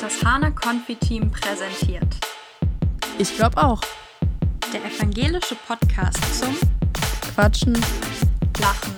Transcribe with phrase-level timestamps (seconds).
[0.00, 2.06] Das Hana Konfi-Team präsentiert.
[3.18, 3.80] Ich glaube auch.
[4.72, 6.56] Der evangelische Podcast zum
[7.34, 7.74] Quatschen,
[8.60, 8.94] Lachen.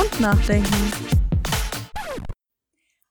[0.00, 0.92] und Nachdenken.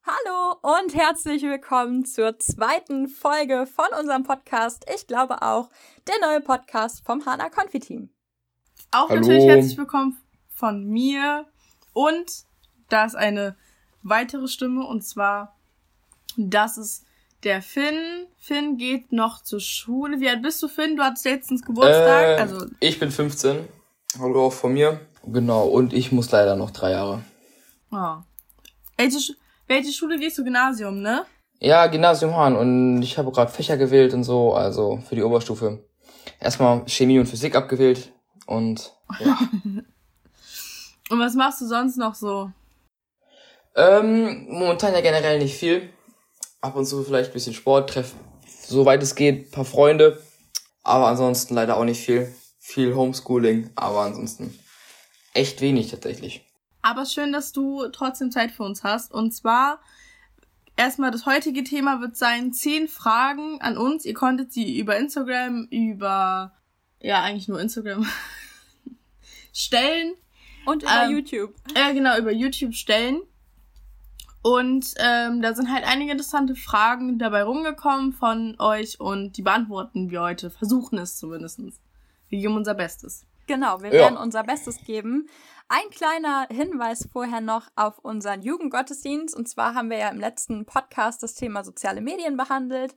[0.05, 4.85] Hallo und herzlich willkommen zur zweiten Folge von unserem Podcast.
[4.93, 5.69] Ich glaube auch
[6.07, 8.09] der neue Podcast vom Hana Konfi-Team.
[8.91, 9.21] Auch Hallo.
[9.21, 10.17] natürlich herzlich willkommen
[10.49, 11.45] von mir.
[11.93, 12.45] Und
[12.89, 13.57] da ist eine
[14.01, 15.56] weitere Stimme und zwar,
[16.37, 17.05] das ist
[17.43, 18.25] der Finn.
[18.37, 20.19] Finn geht noch zur Schule.
[20.19, 20.95] Wie alt bist du, Finn?
[20.95, 22.37] Du hattest letztens Geburtstag.
[22.37, 23.67] Äh, also, ich bin 15.
[24.19, 24.99] Hallo auch von mir.
[25.25, 27.21] Genau, und ich muss leider noch drei Jahre.
[27.91, 28.15] oh.
[28.95, 29.35] welche, Sch-
[29.67, 30.43] welche Schule gehst du?
[30.43, 31.25] Gymnasium, ne?
[31.59, 35.83] Ja, Gymnasium Hahn und ich habe gerade Fächer gewählt und so, also für die Oberstufe.
[36.39, 38.13] Erstmal Chemie und Physik abgewählt
[38.45, 39.37] und ja.
[41.09, 42.51] Und was machst du sonst noch so?
[43.75, 45.89] ähm, momentan ja generell nicht viel.
[46.61, 48.13] Ab und zu vielleicht ein bisschen Sport, treff,
[48.45, 50.21] soweit es geht, paar Freunde.
[50.83, 52.33] Aber ansonsten leider auch nicht viel.
[52.59, 54.57] Viel Homeschooling, aber ansonsten
[55.33, 56.43] echt wenig tatsächlich.
[56.81, 59.13] Aber schön, dass du trotzdem Zeit für uns hast.
[59.13, 59.79] Und zwar,
[60.75, 64.05] erstmal das heutige Thema wird sein, zehn Fragen an uns.
[64.05, 66.53] Ihr konntet sie über Instagram, über,
[67.01, 68.05] ja, eigentlich nur Instagram
[69.53, 70.13] stellen.
[70.65, 71.55] Und über Ähm, YouTube.
[71.73, 73.21] Äh, genau, über YouTube stellen.
[74.47, 80.09] Und ähm, da sind halt einige interessante Fragen dabei rumgekommen von euch und die beantworten
[80.09, 80.49] wir heute.
[80.49, 81.81] Versuchen es zumindestens.
[82.29, 83.25] Wir geben unser Bestes.
[83.47, 84.03] Genau, wir Ja.
[84.03, 85.27] werden unser Bestes geben.
[85.67, 89.35] Ein kleiner Hinweis vorher noch auf unseren Jugendgottesdienst.
[89.35, 92.95] Und zwar haben wir ja im letzten Podcast das Thema soziale Medien behandelt.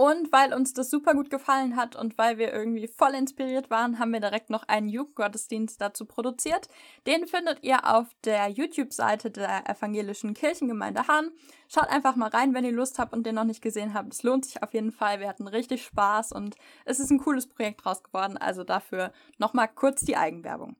[0.00, 3.98] Und weil uns das super gut gefallen hat und weil wir irgendwie voll inspiriert waren,
[3.98, 6.68] haben wir direkt noch einen Jugendgottesdienst dazu produziert.
[7.06, 11.32] Den findet ihr auf der YouTube-Seite der evangelischen Kirchengemeinde Hahn.
[11.68, 14.14] Schaut einfach mal rein, wenn ihr Lust habt und den noch nicht gesehen habt.
[14.14, 15.20] Es lohnt sich auf jeden Fall.
[15.20, 16.56] Wir hatten richtig Spaß und
[16.86, 18.38] es ist ein cooles Projekt draus geworden.
[18.38, 20.76] Also dafür nochmal kurz die Eigenwerbung.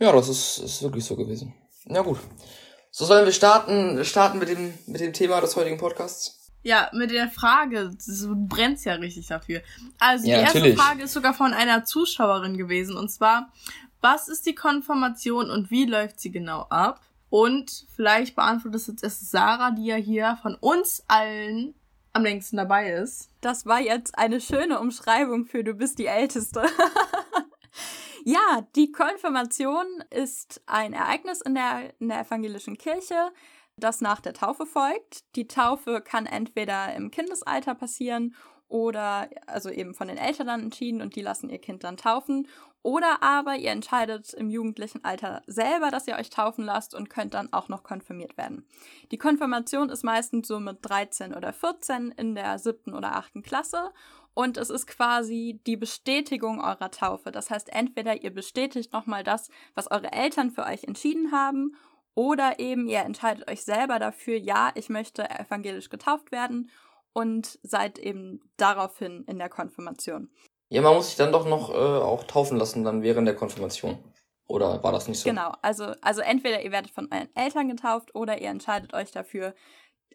[0.00, 1.54] Ja, das ist, ist wirklich so gewesen.
[1.84, 2.18] Na gut.
[2.90, 6.43] So sollen wir starten, starten mit dem, mit dem Thema des heutigen Podcasts?
[6.64, 9.60] Ja, mit der Frage, du brennst ja richtig dafür.
[9.98, 10.80] Also Ja, die erste natürlich.
[10.80, 13.52] Frage ist sogar von einer Zuschauerin gewesen und zwar,
[14.00, 17.00] was ist die Konfirmation und wie läuft sie genau ab?
[17.28, 21.74] Und vielleicht beantwortet es jetzt erst Sarah, die ja hier von uns allen
[22.14, 23.28] am längsten dabei ist.
[23.40, 26.62] Das war jetzt eine schöne Umschreibung für du bist die Älteste.
[28.24, 33.32] ja, die Konfirmation ist ein Ereignis in der, in der evangelischen Kirche,
[33.76, 35.24] das nach der Taufe folgt.
[35.36, 38.34] Die Taufe kann entweder im Kindesalter passieren
[38.68, 42.48] oder also eben von den Eltern dann entschieden und die lassen ihr Kind dann taufen.
[42.82, 47.32] Oder aber ihr entscheidet im jugendlichen Alter selber, dass ihr euch taufen lasst und könnt
[47.32, 48.66] dann auch noch konfirmiert werden.
[49.10, 53.90] Die Konfirmation ist meistens so mit 13 oder 14 in der siebten oder achten Klasse.
[54.34, 57.30] Und es ist quasi die Bestätigung eurer Taufe.
[57.30, 61.76] Das heißt, entweder ihr bestätigt nochmal das, was eure Eltern für euch entschieden haben,
[62.14, 66.70] oder eben ihr entscheidet euch selber dafür, ja, ich möchte evangelisch getauft werden
[67.12, 70.30] und seid eben daraufhin in der Konfirmation.
[70.68, 73.98] Ja, man muss sich dann doch noch äh, auch taufen lassen, dann während der Konfirmation.
[74.46, 75.28] Oder war das nicht so?
[75.28, 79.54] Genau, also, also entweder ihr werdet von euren Eltern getauft oder ihr entscheidet euch dafür,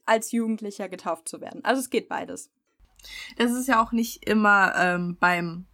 [0.06, 1.64] als Jugendlicher getauft zu werden.
[1.64, 2.52] Also es geht beides.
[3.38, 5.66] Das ist ja auch nicht immer ähm, beim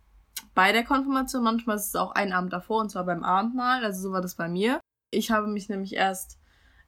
[0.54, 4.02] bei der Konfirmation, manchmal ist es auch einen Abend davor und zwar beim Abendmahl, also
[4.02, 4.80] so war das bei mir.
[5.16, 6.38] Ich habe mich nämlich erst,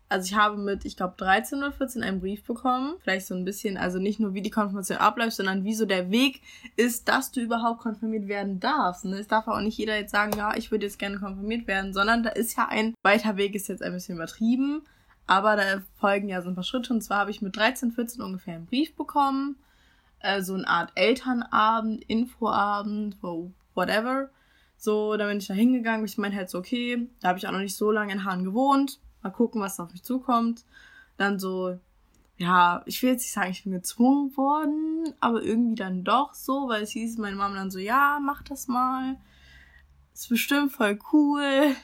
[0.09, 3.45] also ich habe mit, ich glaube 13 oder 14 einen Brief bekommen, vielleicht so ein
[3.45, 6.41] bisschen, also nicht nur wie die Konfirmation abläuft, sondern wie so der Weg
[6.75, 9.05] ist, dass du überhaupt konfirmiert werden darfst.
[9.05, 9.17] Ne?
[9.17, 12.23] Es darf auch nicht jeder jetzt sagen, ja, ich würde jetzt gerne konfirmiert werden, sondern
[12.23, 14.83] da ist ja ein weiter Weg, ist jetzt ein bisschen übertrieben,
[15.25, 18.21] aber da folgen ja so ein paar Schritte und zwar habe ich mit 13, 14
[18.21, 19.57] ungefähr einen Brief bekommen,
[20.19, 23.17] äh, so eine Art Elternabend, Infoabend,
[23.73, 24.29] whatever.
[24.77, 26.05] So, da bin ich da hingegangen.
[26.05, 28.43] Ich meine halt so, okay, da habe ich auch noch nicht so lange in Hahn
[28.43, 28.99] gewohnt.
[29.23, 30.63] Mal gucken, was auf mich zukommt.
[31.17, 31.79] Dann so,
[32.37, 36.69] ja, ich will jetzt nicht sagen, ich bin gezwungen worden, aber irgendwie dann doch so,
[36.69, 39.17] weil es hieß, meine Mama dann so, ja, mach das mal.
[40.13, 41.75] Ist bestimmt voll cool.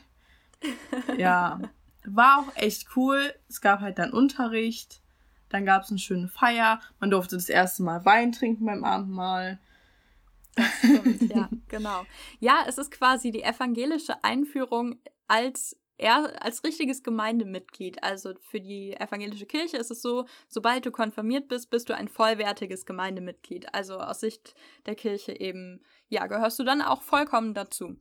[1.17, 1.59] ja,
[2.05, 3.33] war auch echt cool.
[3.49, 5.01] Es gab halt dann Unterricht.
[5.49, 6.79] Dann gab es eine schöne Feier.
[6.99, 9.59] Man durfte das erste Mal Wein trinken beim Abendmahl.
[10.79, 12.05] Stimmt, ja, genau.
[12.39, 18.03] Ja, es ist quasi die evangelische Einführung als er als richtiges Gemeindemitglied.
[18.03, 22.07] Also für die evangelische Kirche ist es so, sobald du konfirmiert bist, bist du ein
[22.07, 23.73] vollwertiges Gemeindemitglied.
[23.73, 24.55] Also aus Sicht
[24.85, 27.95] der Kirche eben, ja, gehörst du dann auch vollkommen dazu.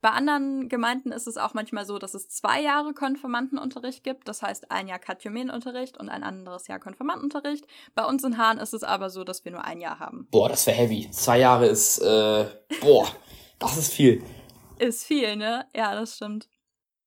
[0.00, 4.28] Bei anderen Gemeinden ist es auch manchmal so, dass es zwei Jahre Konfirmandenunterricht gibt.
[4.28, 7.66] Das heißt, ein Jahr Katechumenunterricht und ein anderes Jahr Konfirmandenunterricht.
[7.94, 10.28] Bei uns in Hahn ist es aber so, dass wir nur ein Jahr haben.
[10.30, 11.10] Boah, das wäre heavy.
[11.10, 12.46] Zwei Jahre ist, äh,
[12.80, 13.08] boah,
[13.58, 14.22] das ist viel.
[14.78, 15.66] Ist viel, ne?
[15.74, 16.48] Ja, das stimmt.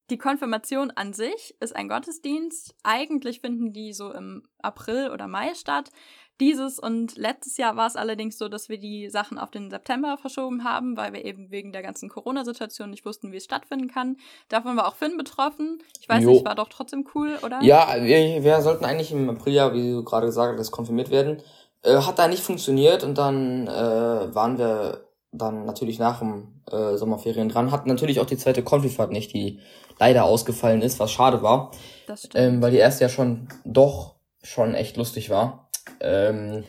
[0.10, 2.76] Die Konfirmation an sich ist ein Gottesdienst.
[2.84, 5.90] Eigentlich finden die so im April oder Mai statt.
[6.40, 10.18] Dieses und letztes Jahr war es allerdings so, dass wir die Sachen auf den September
[10.18, 14.18] verschoben haben, weil wir eben wegen der ganzen Corona-Situation nicht wussten, wie es stattfinden kann.
[14.50, 15.84] Davon war auch Finn betroffen.
[16.00, 16.32] Ich weiß jo.
[16.32, 17.62] nicht, war doch trotzdem cool, oder?
[17.62, 21.42] Ja, wir, wir sollten eigentlich im April ja, wie du gerade gesagt hast, konfirmiert werden.
[21.84, 26.98] Äh, hat da nicht funktioniert und dann äh, waren wir dann natürlich nach dem äh,
[26.98, 27.72] Sommerferien dran.
[27.72, 29.60] Hatten natürlich auch die zweite Konfifahrt nicht, die
[30.00, 31.72] leider ausgefallen ist, was schade war.
[32.08, 32.36] Das stimmt.
[32.36, 35.70] Ähm, weil die erste ja schon doch schon echt lustig war.
[36.00, 36.64] Ähm,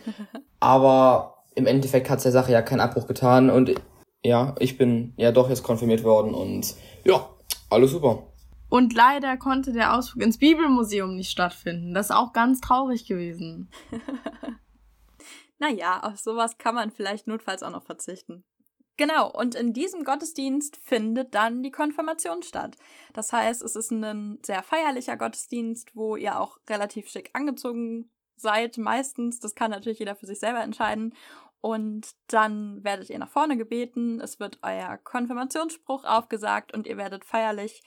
[0.61, 3.75] aber im Endeffekt hat der Sache ja keinen Abbruch getan und
[4.25, 6.75] ja, ich bin ja doch jetzt konfirmiert worden und
[7.05, 7.29] ja,
[7.71, 8.27] alles super.
[8.69, 11.93] Und leider konnte der Ausflug ins Bibelmuseum nicht stattfinden.
[11.93, 13.71] Das ist auch ganz traurig gewesen.
[15.59, 18.45] naja, auf sowas kann man vielleicht notfalls auch noch verzichten.
[18.97, 22.77] Genau, und in diesem Gottesdienst findet dann die Konfirmation statt.
[23.13, 28.11] Das heißt, es ist ein sehr feierlicher Gottesdienst, wo ihr auch relativ schick angezogen
[28.43, 29.41] seid, meistens.
[29.41, 31.15] Das kann natürlich jeder für sich selber entscheiden.
[31.63, 37.25] Und dann werdet ihr nach vorne gebeten, es wird euer Konfirmationsspruch aufgesagt und ihr werdet
[37.25, 37.83] feierlich,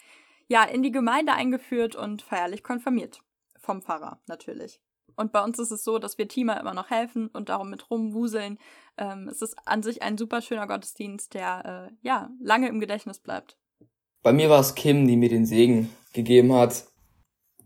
[0.47, 3.21] ja, in die Gemeinde eingeführt und feierlich konfirmiert.
[3.59, 4.79] Vom Pfarrer natürlich.
[5.17, 7.89] Und bei uns ist es so, dass wir Teamer immer noch helfen und darum mit
[7.89, 8.59] rumwuseln.
[8.97, 13.19] Ähm, es ist an sich ein super schöner Gottesdienst, der äh, ja lange im Gedächtnis
[13.19, 13.57] bleibt.
[14.23, 16.85] Bei mir war es Kim, die mir den Segen gegeben hat.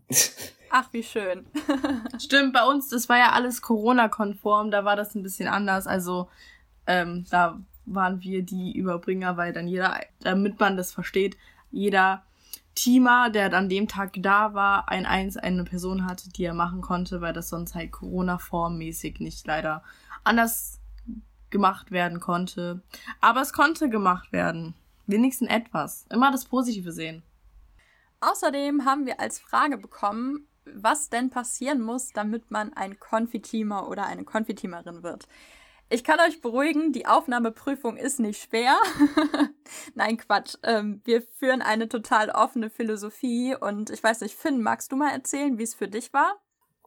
[0.70, 1.46] Ach, wie schön.
[2.18, 5.86] Stimmt, bei uns, das war ja alles Corona-konform, da war das ein bisschen anders.
[5.86, 6.28] Also
[6.86, 11.36] ähm, da waren wir die Überbringer, weil dann jeder, damit man das versteht,
[11.72, 12.22] jeder
[12.76, 16.80] Teamer, der an dem Tag da war, ein eins eine Person hatte, die er machen
[16.82, 19.82] konnte, weil das sonst halt Corona-formmäßig nicht leider
[20.22, 20.80] anders
[21.50, 22.80] gemacht werden konnte.
[23.20, 24.74] Aber es konnte gemacht werden.
[25.06, 26.06] Wenigstens etwas.
[26.10, 27.24] Immer das Positive sehen.
[28.20, 34.06] Außerdem haben wir als Frage bekommen, was denn passieren muss, damit man ein Konfiteamer oder
[34.06, 35.26] eine Konfiteamerin wird.
[35.92, 38.76] Ich kann euch beruhigen, die Aufnahmeprüfung ist nicht schwer.
[39.96, 40.54] Nein, Quatsch.
[40.62, 45.10] Ähm, wir führen eine total offene Philosophie und ich weiß nicht, Finn, magst du mal
[45.10, 46.36] erzählen, wie es für dich war?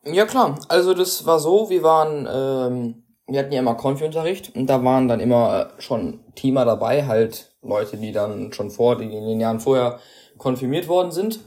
[0.05, 4.67] Ja klar, also das war so, wir waren, ähm, wir hatten ja immer Konfi-Unterricht und
[4.67, 9.05] da waren dann immer äh, schon Teamer dabei, halt Leute, die dann schon vor, die
[9.05, 9.99] in den Jahren vorher
[10.37, 11.41] konfirmiert worden sind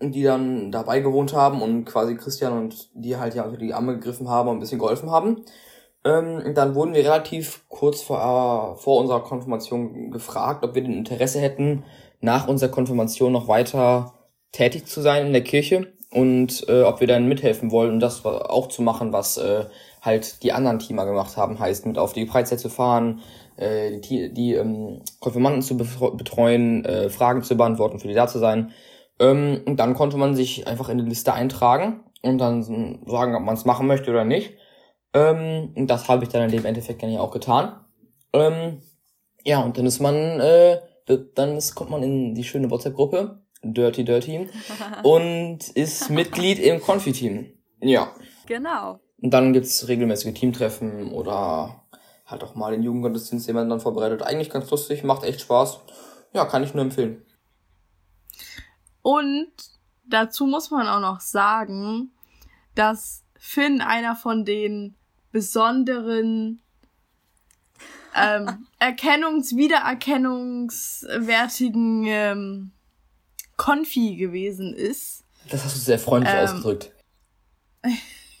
[0.00, 3.94] die dann dabei gewohnt haben und quasi Christian und die halt ja unter die Arme
[3.94, 5.44] gegriffen haben und ein bisschen geholfen haben.
[6.04, 11.40] Ähm, dann wurden wir relativ kurz vor, vor unserer Konfirmation gefragt, ob wir den Interesse
[11.40, 11.84] hätten,
[12.20, 14.14] nach unserer Konfirmation noch weiter
[14.52, 18.24] tätig zu sein in der Kirche und äh, ob wir dann mithelfen wollen und das
[18.24, 19.66] auch zu machen, was äh,
[20.00, 23.20] halt die anderen Teamer gemacht haben, heißt mit auf die Freizeit zu fahren,
[23.56, 28.38] äh, die, die ähm, Konfirmanden zu betreuen, äh, Fragen zu beantworten, für die da zu
[28.38, 28.72] sein.
[29.20, 33.42] Ähm, und dann konnte man sich einfach in die Liste eintragen und dann sagen, ob
[33.42, 34.54] man es machen möchte oder nicht.
[35.14, 37.80] Ähm, und das habe ich dann in dem Endeffekt ja auch getan.
[38.32, 38.82] Ähm,
[39.44, 40.80] ja, und dann ist man, äh,
[41.34, 44.48] dann ist, kommt man in die schöne WhatsApp-Gruppe, Dirty Dirty,
[45.02, 47.46] und ist Mitglied im Konfi-Team.
[47.80, 48.12] Ja.
[48.46, 49.00] Genau.
[49.20, 51.82] Und dann gibt's regelmäßige Teamtreffen oder
[52.26, 54.22] halt auch mal den Jugendgottesdienst, den man dann vorbereitet.
[54.22, 55.80] Eigentlich ganz lustig, macht echt Spaß.
[56.34, 57.24] Ja, kann ich nur empfehlen.
[59.08, 59.48] Und
[60.04, 62.12] dazu muss man auch noch sagen,
[62.74, 64.96] dass Finn einer von den
[65.32, 66.60] besonderen
[68.14, 72.72] ähm, Erkennungs-, Wiedererkennungswertigen ähm,
[73.56, 75.24] Konfi gewesen ist.
[75.48, 76.92] Das hast du sehr freundlich ähm, ausgedrückt.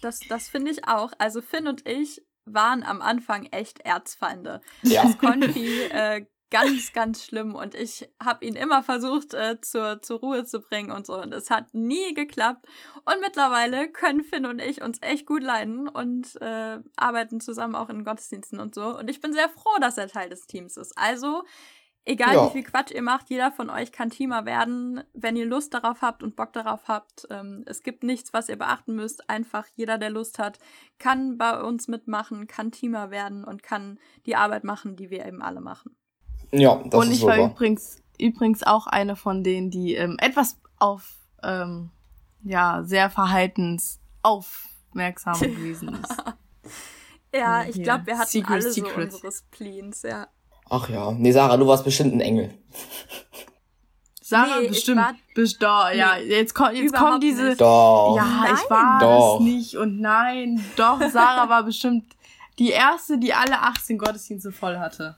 [0.00, 1.10] Das, das finde ich auch.
[1.18, 4.60] Also Finn und ich waren am Anfang echt Erzfeinde.
[4.82, 5.02] Ja.
[5.02, 10.20] Das Konfi äh, ganz, ganz schlimm und ich habe ihn immer versucht äh, zur, zur
[10.20, 12.66] Ruhe zu bringen und so und es hat nie geklappt
[13.04, 17.90] und mittlerweile können Finn und ich uns echt gut leiden und äh, arbeiten zusammen auch
[17.90, 20.96] in Gottesdiensten und so und ich bin sehr froh, dass er Teil des Teams ist.
[20.96, 21.44] Also
[22.08, 22.46] Egal ja.
[22.46, 26.00] wie viel Quatsch ihr macht, jeder von euch kann Teamer werden, wenn ihr Lust darauf
[26.00, 27.26] habt und Bock darauf habt.
[27.28, 29.28] Ähm, es gibt nichts, was ihr beachten müsst.
[29.28, 30.58] Einfach jeder, der Lust hat,
[30.98, 35.42] kann bei uns mitmachen, kann Teamer werden und kann die Arbeit machen, die wir eben
[35.42, 35.97] alle machen.
[36.52, 41.16] Ja, das Und ich war übrigens, übrigens auch eine von denen, die ähm, etwas auf,
[41.42, 41.90] ähm,
[42.42, 46.14] ja, sehr verhaltens aufmerksam gewesen ist.
[47.34, 49.12] ja, ich glaube, wir hatten Secret alle Secrets.
[49.20, 50.26] so unsere Spleens, ja.
[50.70, 52.54] Ach ja, nee, Sarah, du warst bestimmt ein Engel.
[54.22, 54.98] Sarah, Nee, ich bestimmt.
[55.00, 57.44] war- Best doch, ja, jetzt kommt, jetzt kommt diese.
[57.44, 57.60] nicht.
[57.60, 58.14] Doch.
[58.16, 58.70] Ja, ich Nein.
[58.70, 59.36] war Doch.
[59.40, 62.04] es nicht und nein, doch, Sarah war bestimmt
[62.58, 65.16] die erste, die alle 18 Gottesdienste voll hatte.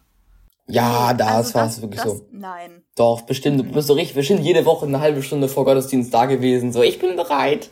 [0.70, 2.26] Ja, das Also war es wirklich das, so.
[2.30, 2.82] Nein.
[2.96, 3.60] Doch, bestimmt.
[3.60, 6.72] Du bist so richtig, bestimmt jede Woche eine halbe Stunde vor Gottesdienst da gewesen.
[6.72, 7.70] So, ich bin bereit.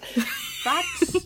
[0.65, 1.23] Was?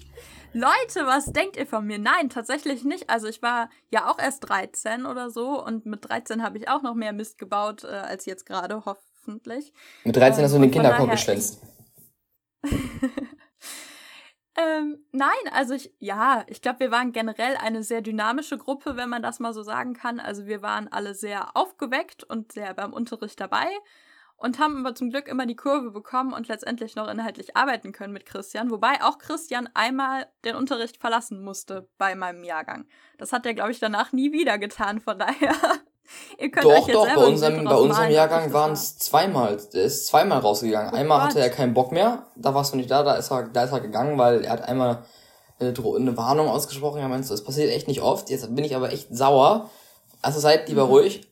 [0.55, 1.99] Leute, was denkt ihr von mir?
[1.99, 3.09] Nein, tatsächlich nicht.
[3.09, 6.83] Also ich war ja auch erst 13 oder so und mit 13 habe ich auch
[6.83, 9.73] noch mehr Mist gebaut äh, als jetzt gerade, hoffentlich.
[10.05, 11.63] Mit 13 hast du in Und den Kinderkorb geschwänzt.
[14.63, 19.09] Ähm, nein, also ich, ja, ich glaube, wir waren generell eine sehr dynamische Gruppe, wenn
[19.09, 20.21] man das mal so sagen kann.
[20.21, 23.67] Also wir waren alle sehr aufgeweckt und sehr beim Unterricht dabei
[24.37, 28.13] und haben aber zum Glück immer die Kurve bekommen und letztendlich noch inhaltlich arbeiten können
[28.13, 28.71] mit Christian.
[28.71, 32.87] Wobei auch Christian einmal den Unterricht verlassen musste bei meinem Jahrgang.
[33.19, 35.01] Das hat er, glaube ich, danach nie wieder getan.
[35.01, 35.55] Von daher,
[36.39, 39.59] ihr könnt euch Doch, jetzt doch, selber bei unserem, bei unserem Jahrgang waren es zweimal.
[39.73, 40.93] Der ist zweimal rausgegangen.
[40.93, 41.29] Oh Einmal Gott.
[41.29, 43.73] hatte er keinen Bock mehr, da warst du nicht da, da ist er, da ist
[43.73, 45.05] er gegangen, weil er hat einmal
[45.61, 47.01] eine, eine Warnung ausgesprochen.
[47.01, 48.31] Er meinte, so, das passiert echt nicht oft.
[48.31, 49.71] Jetzt bin ich aber echt sauer.
[50.21, 50.91] Also seid lieber Mhm.
[50.91, 51.31] ruhig,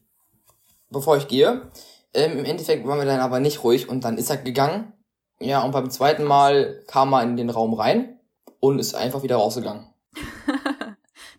[0.91, 1.71] bevor ich gehe.
[2.15, 4.93] Ähm, Im Endeffekt waren wir dann aber nicht ruhig und dann ist er gegangen.
[5.41, 8.19] Ja, und beim zweiten Mal kam er in den Raum rein
[8.61, 9.87] und ist einfach wieder rausgegangen.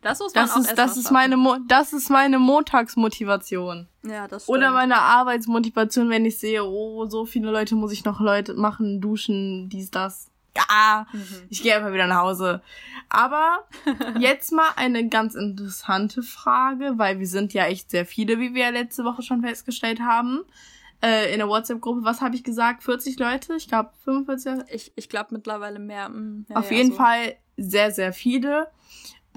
[0.01, 3.87] Das muss man Das auch ist, das ist meine, Mo das ist meine Montagsmotivation.
[4.03, 4.57] Ja, das stimmt.
[4.57, 8.99] Oder meine Arbeitsmotivation, wenn ich sehe, oh, so viele Leute muss ich noch Leute machen,
[9.01, 10.27] duschen, dies, das.
[10.57, 11.43] Ja, Mhm.
[11.49, 12.61] ich gehe einfach wieder nach Hause.
[13.09, 13.67] Aber
[14.19, 18.63] jetzt mal eine ganz interessante Frage, weil wir sind ja echt sehr viele, wie wir
[18.65, 20.41] ja letzte Woche schon festgestellt haben.
[21.03, 22.83] Äh, in der WhatsApp-Gruppe, was habe ich gesagt?
[22.83, 23.55] 40 Leute?
[23.55, 24.65] Ich glaube 45.
[24.71, 26.09] Ich, ich glaube mittlerweile mehr.
[26.09, 26.97] mm, ja, Auf ja, jeden so.
[26.97, 28.67] Fall sehr, sehr viele.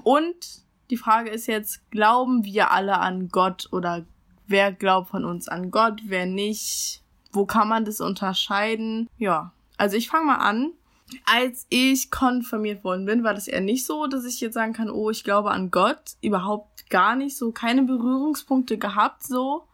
[0.05, 4.05] Und die Frage ist jetzt, glauben wir alle an Gott oder
[4.45, 7.01] wer glaubt von uns an Gott, wer nicht?
[7.31, 9.09] Wo kann man das unterscheiden?
[9.17, 10.73] Ja, also ich fange mal an.
[11.25, 14.91] Als ich konfirmiert worden bin, war das eher nicht so, dass ich jetzt sagen kann,
[14.91, 16.17] oh, ich glaube an Gott.
[16.21, 19.67] Überhaupt gar nicht so, keine Berührungspunkte gehabt so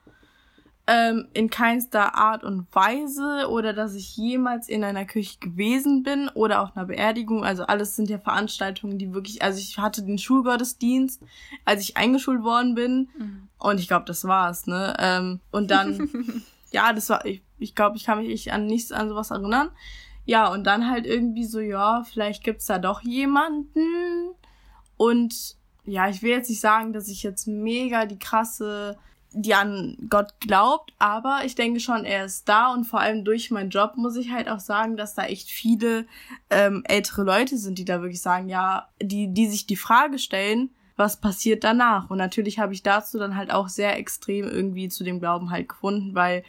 [0.94, 6.28] ähm, in keinster Art und Weise oder dass ich jemals in einer Kirche gewesen bin
[6.34, 7.46] oder auf einer Beerdigung.
[7.46, 11.22] Also alles sind ja Veranstaltungen, die wirklich, also ich hatte den Schulgottesdienst,
[11.64, 13.48] als ich eingeschult worden bin Mhm.
[13.60, 14.94] und ich glaube, das war's, ne?
[15.00, 16.10] Ähm, und dann,
[16.72, 19.70] ja, das war, ich, ich glaube, ich kann mich nicht an nichts an sowas erinnern.
[20.26, 24.32] Ja, und dann halt irgendwie so, ja, vielleicht gibt's da doch jemanden
[24.98, 25.56] und
[25.86, 28.98] ja, ich will jetzt nicht sagen, dass ich jetzt mega die krasse
[29.34, 33.52] die an Gott glaubt, aber ich denke schon, er ist da und vor allem durch
[33.52, 36.06] meinen Job muss ich halt auch sagen, dass da echt viele
[36.50, 40.70] ähm, ältere Leute sind, die da wirklich sagen, ja, die, die sich die Frage stellen,
[40.98, 42.10] was passiert danach?
[42.10, 45.70] Und natürlich habe ich dazu dann halt auch sehr extrem irgendwie zu dem Glauben halt
[45.70, 46.44] gefunden, weil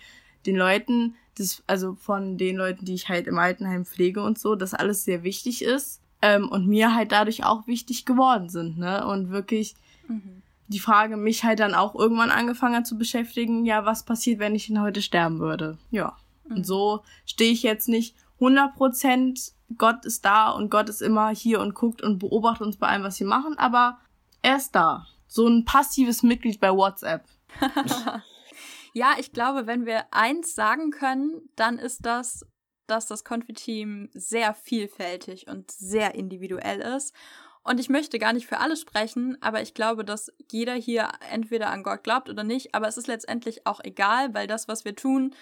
[0.44, 4.56] den Leuten, das, also von den Leuten, die ich halt im Altenheim pflege und so,
[4.56, 9.06] das alles sehr wichtig ist ähm, und mir halt dadurch auch wichtig geworden sind, ne?
[9.06, 9.76] Und wirklich
[10.08, 10.42] Mhm.
[10.72, 14.54] Die Frage mich halt dann auch irgendwann angefangen hat zu beschäftigen, ja, was passiert, wenn
[14.54, 15.78] ich denn heute sterben würde?
[15.90, 16.16] Ja.
[16.44, 16.56] Mhm.
[16.56, 21.60] Und so stehe ich jetzt nicht 100% Gott ist da und Gott ist immer hier
[21.60, 23.98] und guckt und beobachtet uns bei allem, was wir machen, aber
[24.42, 25.06] er ist da.
[25.26, 27.24] So ein passives Mitglied bei WhatsApp.
[28.92, 32.44] Ja, ich glaube, wenn wir eins sagen können, dann ist das,
[32.86, 37.14] dass das Konfiteam sehr vielfältig und sehr individuell ist.
[37.64, 41.70] Und ich möchte gar nicht für alle sprechen, aber ich glaube, dass jeder hier entweder
[41.70, 44.96] an Gott glaubt oder nicht, aber es ist letztendlich auch egal, weil das, was wir
[44.96, 45.34] tun,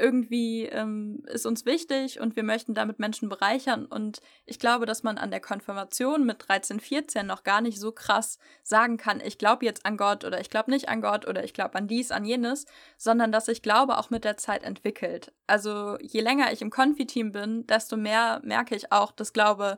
[0.00, 3.84] irgendwie ähm, ist uns wichtig und wir möchten damit Menschen bereichern.
[3.84, 7.92] Und ich glaube, dass man an der Konfirmation mit 13, 14 noch gar nicht so
[7.92, 11.44] krass sagen kann, ich glaube jetzt an Gott oder ich glaube nicht an Gott oder
[11.44, 12.64] ich glaube an dies, an jenes,
[12.96, 15.32] sondern dass sich Glaube auch mit der Zeit entwickelt.
[15.46, 19.76] Also je länger ich im Konfiteam bin, desto mehr merke ich auch, dass Glaube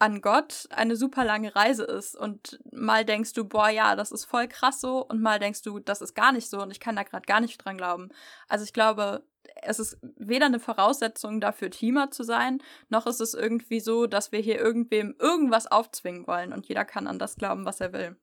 [0.00, 4.24] an Gott eine super lange Reise ist und mal denkst du, boah, ja, das ist
[4.24, 6.96] voll krass so und mal denkst du, das ist gar nicht so und ich kann
[6.96, 8.08] da gerade gar nicht dran glauben.
[8.48, 9.22] Also ich glaube,
[9.62, 14.32] es ist weder eine Voraussetzung dafür, Teamer zu sein, noch ist es irgendwie so, dass
[14.32, 18.16] wir hier irgendwem irgendwas aufzwingen wollen und jeder kann an das glauben, was er will.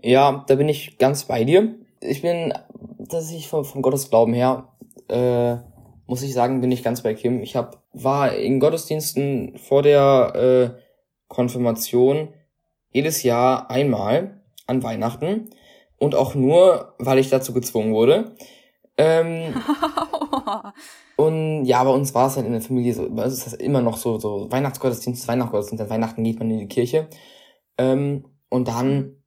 [0.00, 1.74] Ja, da bin ich ganz bei dir.
[2.00, 2.54] Ich bin,
[2.98, 4.68] dass ich vom, vom Gottesglauben her,
[5.08, 5.56] äh,
[6.06, 7.42] muss ich sagen, bin ich ganz bei Kim.
[7.42, 10.87] Ich hab, war in Gottesdiensten vor der äh,
[11.28, 12.28] Konfirmation
[12.90, 15.50] jedes Jahr einmal an Weihnachten
[15.98, 18.34] und auch nur, weil ich dazu gezwungen wurde.
[18.96, 19.54] Ähm,
[21.16, 23.54] und ja, bei uns war es halt in der Familie so, bei uns ist das
[23.54, 27.08] immer noch so, so Weihnachtsgottesdienst, Weihnachtsgottesdienst, an Weihnachten geht man in die Kirche.
[27.76, 29.18] Ähm, und dann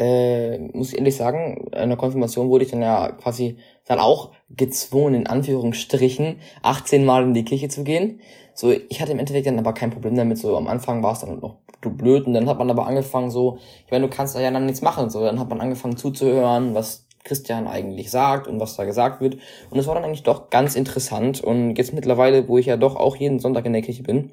[0.00, 4.32] äh, muss ich ehrlich sagen, in der Konfirmation wurde ich dann ja quasi dann auch
[4.48, 8.20] gezwungen, in Anführungsstrichen, 18 Mal in die Kirche zu gehen.
[8.60, 10.36] So, ich hatte im Endeffekt dann aber kein Problem damit.
[10.36, 13.58] So, am Anfang war es dann noch blöd und dann hat man aber angefangen so,
[13.86, 15.08] ich meine, du kannst da ja dann nichts machen.
[15.08, 19.38] So, dann hat man angefangen zuzuhören, was Christian eigentlich sagt und was da gesagt wird.
[19.70, 21.40] Und es war dann eigentlich doch ganz interessant.
[21.40, 24.30] Und jetzt mittlerweile, wo ich ja doch auch jeden Sonntag in der Kirche bin,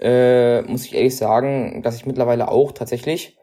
[0.00, 3.38] äh, muss ich ehrlich sagen, dass ich mittlerweile auch tatsächlich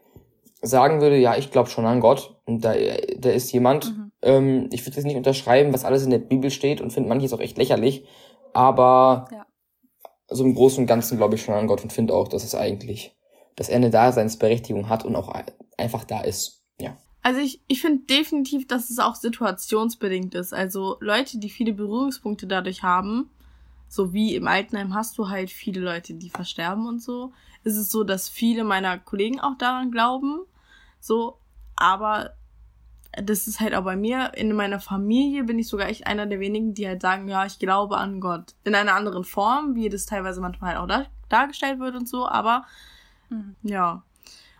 [0.62, 2.36] sagen würde, ja, ich glaube schon an Gott.
[2.46, 2.76] Und da,
[3.18, 3.86] da ist jemand.
[3.98, 4.12] Mhm.
[4.22, 7.34] Ähm, ich würde jetzt nicht unterschreiben, was alles in der Bibel steht und finde manches
[7.34, 8.06] auch echt lächerlich.
[8.54, 9.46] Aber ja.
[10.28, 12.56] So im Großen und Ganzen glaube ich schon an Gott und finde auch, dass es
[12.56, 13.16] eigentlich,
[13.56, 15.34] dass er eine Daseinsberechtigung hat und auch
[15.78, 16.64] einfach da ist.
[16.80, 16.98] Ja.
[17.22, 20.54] Also ich, ich finde definitiv, dass es auch situationsbedingt ist.
[20.54, 23.30] Also Leute, die viele Berührungspunkte dadurch haben,
[23.88, 27.32] so wie im Altenheim hast du halt viele Leute, die versterben und so,
[27.64, 30.42] ist es so, dass viele meiner Kollegen auch daran glauben.
[31.00, 31.38] So,
[31.76, 32.34] aber
[33.22, 36.40] das ist halt auch bei mir, in meiner Familie bin ich sogar echt einer der
[36.40, 38.56] wenigen, die halt sagen, ja, ich glaube an Gott.
[38.64, 42.28] In einer anderen Form, wie das teilweise manchmal halt auch da, dargestellt wird und so,
[42.28, 42.66] aber
[43.30, 43.56] mhm.
[43.64, 44.04] ja.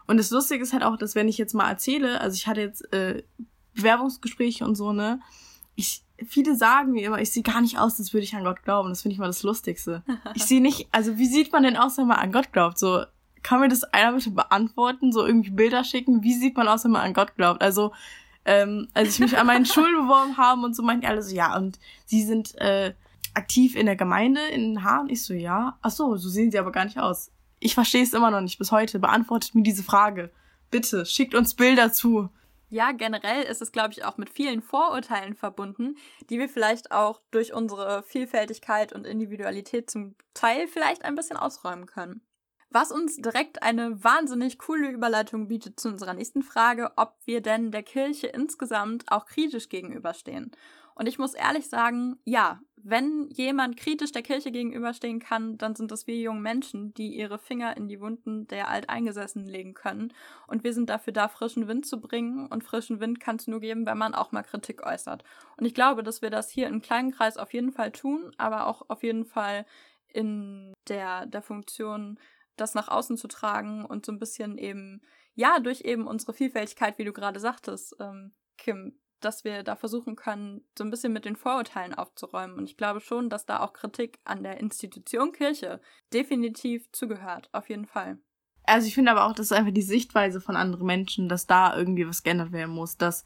[0.06, 2.62] Und das Lustige ist halt auch, dass wenn ich jetzt mal erzähle, also ich hatte
[2.62, 3.24] jetzt äh,
[3.74, 5.20] Bewerbungsgespräche und so, ne,
[5.76, 8.64] ich, viele sagen mir immer, ich sehe gar nicht aus, als würde ich an Gott
[8.64, 8.90] glauben.
[8.90, 10.04] Das finde ich mal das Lustigste.
[10.36, 12.78] Ich sehe nicht, also wie sieht man denn aus, wenn man an Gott glaubt?
[12.78, 13.06] So,
[13.42, 15.12] kann mir das einer bitte beantworten?
[15.12, 16.22] So irgendwie Bilder schicken?
[16.22, 17.62] Wie sieht man aus, wenn man an Gott glaubt?
[17.62, 17.94] Also,
[18.46, 21.56] ähm, als ich mich an meinen Schulen beworben habe und so, meinten alle so, ja,
[21.56, 22.94] und sie sind äh,
[23.34, 25.10] aktiv in der Gemeinde in Haaren?
[25.10, 25.78] Ich so, ja.
[25.82, 27.32] Ach so, so sehen sie aber gar nicht aus.
[27.60, 29.00] Ich verstehe es immer noch nicht bis heute.
[29.00, 30.32] Beantwortet mir diese Frage.
[30.70, 32.30] Bitte, schickt uns Bilder zu.
[32.70, 35.96] Ja, generell ist es, glaube ich, auch mit vielen Vorurteilen verbunden,
[36.30, 41.86] die wir vielleicht auch durch unsere Vielfältigkeit und Individualität zum Teil vielleicht ein bisschen ausräumen
[41.86, 42.22] können.
[42.74, 47.70] Was uns direkt eine wahnsinnig coole Überleitung bietet zu unserer nächsten Frage, ob wir denn
[47.70, 50.50] der Kirche insgesamt auch kritisch gegenüberstehen.
[50.96, 55.92] Und ich muss ehrlich sagen, ja, wenn jemand kritisch der Kirche gegenüberstehen kann, dann sind
[55.92, 60.12] das wir jungen Menschen, die ihre Finger in die Wunden der Alteingesessenen legen können.
[60.48, 62.48] Und wir sind dafür da, frischen Wind zu bringen.
[62.48, 65.24] Und frischen Wind kann es nur geben, wenn man auch mal Kritik äußert.
[65.58, 68.66] Und ich glaube, dass wir das hier im kleinen Kreis auf jeden Fall tun, aber
[68.66, 69.68] auch auf jeden Fall
[70.12, 72.18] in der, der Funktion
[72.56, 75.02] das nach außen zu tragen und so ein bisschen eben,
[75.36, 80.16] ja, durch eben unsere Vielfältigkeit, wie du gerade sagtest, ähm, Kim, dass wir da versuchen
[80.16, 82.58] können, so ein bisschen mit den Vorurteilen aufzuräumen.
[82.58, 87.70] Und ich glaube schon, dass da auch Kritik an der Institution Kirche definitiv zugehört, auf
[87.70, 88.20] jeden Fall.
[88.66, 91.76] Also ich finde aber auch, das ist einfach die Sichtweise von anderen Menschen, dass da
[91.76, 93.24] irgendwie was geändert werden muss, dass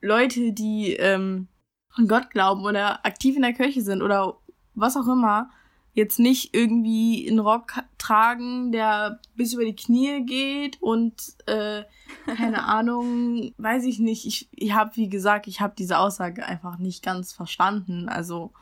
[0.00, 1.48] Leute, die ähm,
[1.94, 4.38] an Gott glauben oder aktiv in der Kirche sind oder
[4.74, 5.50] was auch immer,
[5.94, 11.14] jetzt nicht irgendwie einen Rock tragen, der bis über die Knie geht und
[11.46, 11.84] äh,
[12.26, 14.26] keine Ahnung, weiß ich nicht.
[14.26, 18.08] Ich, ich habe, wie gesagt, ich habe diese Aussage einfach nicht ganz verstanden.
[18.08, 18.52] Also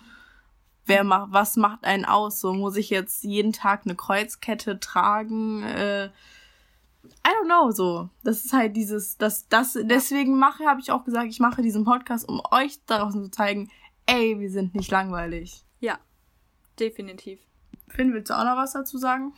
[0.84, 2.38] wer macht, was macht einen aus?
[2.38, 5.62] So muss ich jetzt jeden Tag eine Kreuzkette tragen?
[5.62, 6.10] Äh,
[7.04, 8.10] I don't know, so.
[8.22, 11.84] Das ist halt dieses, das, das, deswegen mache, habe ich auch gesagt, ich mache diesen
[11.84, 13.70] Podcast, um euch daraus zu zeigen,
[14.04, 15.64] ey, wir sind nicht langweilig.
[16.82, 17.38] Definitiv.
[17.86, 19.32] Finn, willst du auch noch was dazu sagen?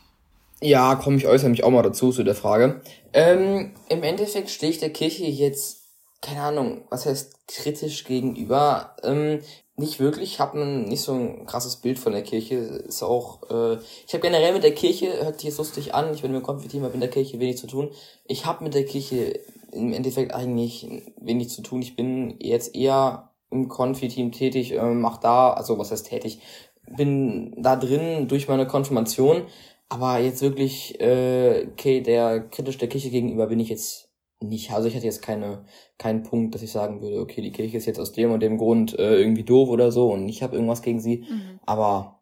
[0.61, 2.81] Ja, komme ich äußere mich auch mal dazu zu der Frage.
[3.13, 5.83] Ähm, Im Endeffekt stehe ich der Kirche jetzt,
[6.23, 8.95] keine Ahnung, was heißt kritisch gegenüber.
[9.03, 9.41] Ähm,
[9.75, 12.55] nicht wirklich, ich habe nicht so ein krasses Bild von der Kirche.
[12.55, 13.77] Ist auch, äh,
[14.07, 16.81] ich habe generell mit der Kirche, hört sich jetzt lustig an, ich bin mir konfittiert,
[16.81, 17.91] habe mit der Kirche wenig zu tun.
[18.25, 19.39] Ich habe mit der Kirche
[19.71, 20.87] im Endeffekt eigentlich
[21.21, 21.83] wenig zu tun.
[21.83, 26.39] Ich bin jetzt eher im Konfi-Team tätig, äh, mach da, also was heißt tätig,
[26.87, 29.43] bin da drin durch meine Konfirmation,
[29.89, 34.09] aber jetzt wirklich, äh, okay, der kritisch der Kirche gegenüber bin ich jetzt
[34.41, 34.71] nicht.
[34.71, 35.65] Also ich hatte jetzt keine,
[35.97, 38.57] keinen Punkt, dass ich sagen würde, okay, die Kirche ist jetzt aus dem und dem
[38.57, 41.25] Grund äh, irgendwie doof oder so und ich habe irgendwas gegen sie.
[41.29, 41.59] Mhm.
[41.65, 42.19] Aber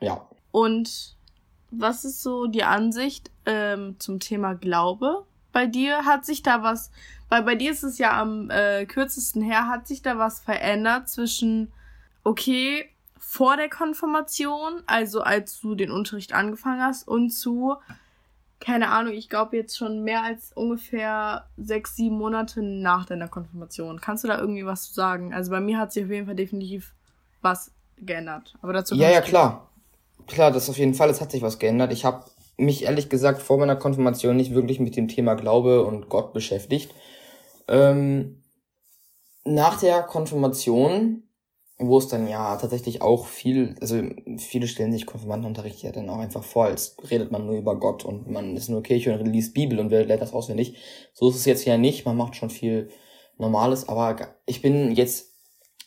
[0.00, 0.28] ja.
[0.50, 1.16] Und
[1.70, 5.24] was ist so die Ansicht ähm, zum Thema Glaube?
[5.52, 6.90] Bei dir hat sich da was,
[7.28, 11.08] weil bei dir ist es ja am äh, kürzesten her, hat sich da was verändert
[11.08, 11.72] zwischen,
[12.22, 12.84] okay,
[13.30, 17.76] vor der Konfirmation, also als du den Unterricht angefangen hast, und zu,
[18.58, 24.00] keine Ahnung, ich glaube jetzt schon mehr als ungefähr sechs, sieben Monate nach deiner Konfirmation.
[24.00, 25.34] Kannst du da irgendwie was zu sagen?
[25.34, 26.94] Also bei mir hat sich auf jeden Fall definitiv
[27.42, 28.54] was geändert.
[28.62, 29.68] Aber dazu Ja, ja, klar.
[30.26, 31.92] Klar, das auf jeden Fall, es hat sich was geändert.
[31.92, 32.24] Ich habe
[32.56, 36.94] mich ehrlich gesagt vor meiner Konfirmation nicht wirklich mit dem Thema Glaube und Gott beschäftigt.
[37.68, 38.42] Ähm,
[39.44, 41.27] nach der Konfirmation
[41.78, 44.02] wo es dann ja tatsächlich auch viel, also
[44.36, 48.04] viele stellen sich Konfirmandenunterricht ja dann auch einfach vor, als redet man nur über Gott
[48.04, 50.76] und man ist nur Kirche und liest Bibel und lernt das auswendig.
[51.14, 52.90] So ist es jetzt ja nicht, man macht schon viel
[53.38, 55.32] Normales, aber ich bin jetzt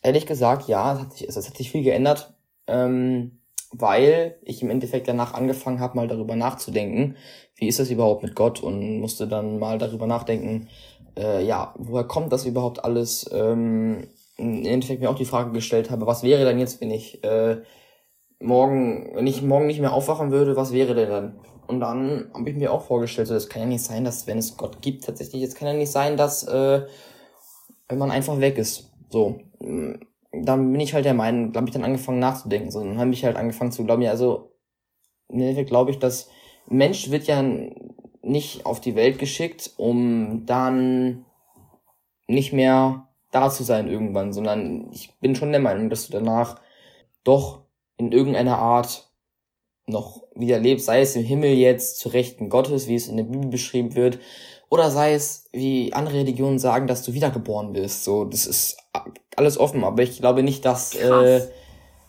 [0.01, 2.33] ehrlich gesagt, ja, es hat sich, es hat sich viel geändert,
[2.67, 3.39] ähm,
[3.73, 7.17] weil ich im Endeffekt danach angefangen habe, mal darüber nachzudenken,
[7.55, 10.69] wie ist das überhaupt mit Gott und musste dann mal darüber nachdenken,
[11.17, 13.29] äh, ja, woher kommt das überhaupt alles?
[13.33, 14.07] Ähm,
[14.41, 17.61] im Endeffekt mir auch die Frage gestellt habe, was wäre denn jetzt, wenn ich äh,
[18.39, 21.39] morgen, wenn ich morgen nicht mehr aufwachen würde, was wäre denn dann?
[21.67, 24.39] Und dann habe ich mir auch vorgestellt, so, das kann ja nicht sein, dass wenn
[24.39, 26.85] es Gott gibt, tatsächlich, es kann ja nicht sein, dass äh,
[27.87, 28.91] wenn man einfach weg ist.
[29.09, 29.93] So, mm,
[30.31, 32.71] dann bin ich halt der Meinung, habe ich dann angefangen nachzudenken.
[32.71, 34.53] So, dann habe ich halt angefangen zu glauben, ja, also
[35.29, 36.29] im Endeffekt glaube ich, dass
[36.67, 37.43] Mensch wird ja
[38.21, 41.25] nicht auf die Welt geschickt, um dann
[42.27, 46.59] nicht mehr da zu sein irgendwann, sondern ich bin schon der Meinung, dass du danach
[47.23, 47.63] doch
[47.97, 49.11] in irgendeiner Art
[49.87, 53.23] noch wieder lebst, sei es im Himmel jetzt zu Rechten Gottes, wie es in der
[53.23, 54.19] Bibel beschrieben wird,
[54.69, 58.05] oder sei es, wie andere Religionen sagen, dass du wiedergeboren bist.
[58.05, 58.77] So, das ist
[59.35, 61.41] alles offen, aber ich glaube nicht, dass, äh,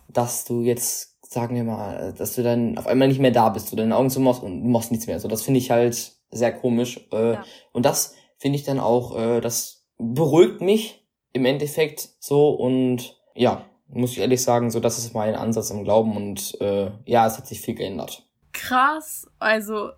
[0.09, 3.73] dass du jetzt, sagen wir mal, dass du dann auf einmal nicht mehr da bist,
[3.73, 5.19] du deine Augen zu machst und machst nichts mehr.
[5.19, 7.01] So, das finde ich halt sehr komisch.
[7.13, 7.45] Äh, ja.
[7.73, 11.02] Und das finde ich dann auch, äh, das beruhigt mich,
[11.33, 15.85] im Endeffekt so und ja, muss ich ehrlich sagen, so das ist mein Ansatz im
[15.85, 18.27] Glauben und äh, ja, es hat sich viel geändert.
[18.53, 19.90] Krass, also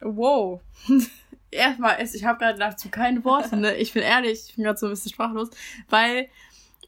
[0.00, 0.60] wow.
[1.52, 3.76] Erstmal, ich habe gerade dazu keine Worte, ne?
[3.76, 5.50] Ich bin ehrlich, ich bin gerade so ein bisschen sprachlos,
[5.88, 6.28] weil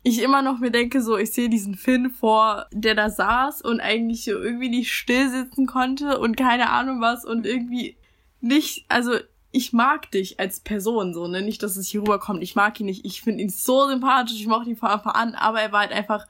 [0.04, 3.80] ich immer noch mir denke, so, ich sehe diesen Finn vor, der da saß und
[3.80, 7.96] eigentlich irgendwie nicht still sitzen konnte und keine Ahnung was und irgendwie
[8.40, 9.12] nicht, also
[9.52, 11.42] ich mag dich als Person so, ne?
[11.42, 12.42] Nicht, dass es hier rüberkommt.
[12.42, 13.04] Ich mag ihn nicht.
[13.04, 14.40] Ich finde ihn so sympathisch.
[14.40, 16.26] Ich mochte ihn von Anfang an, aber er war halt einfach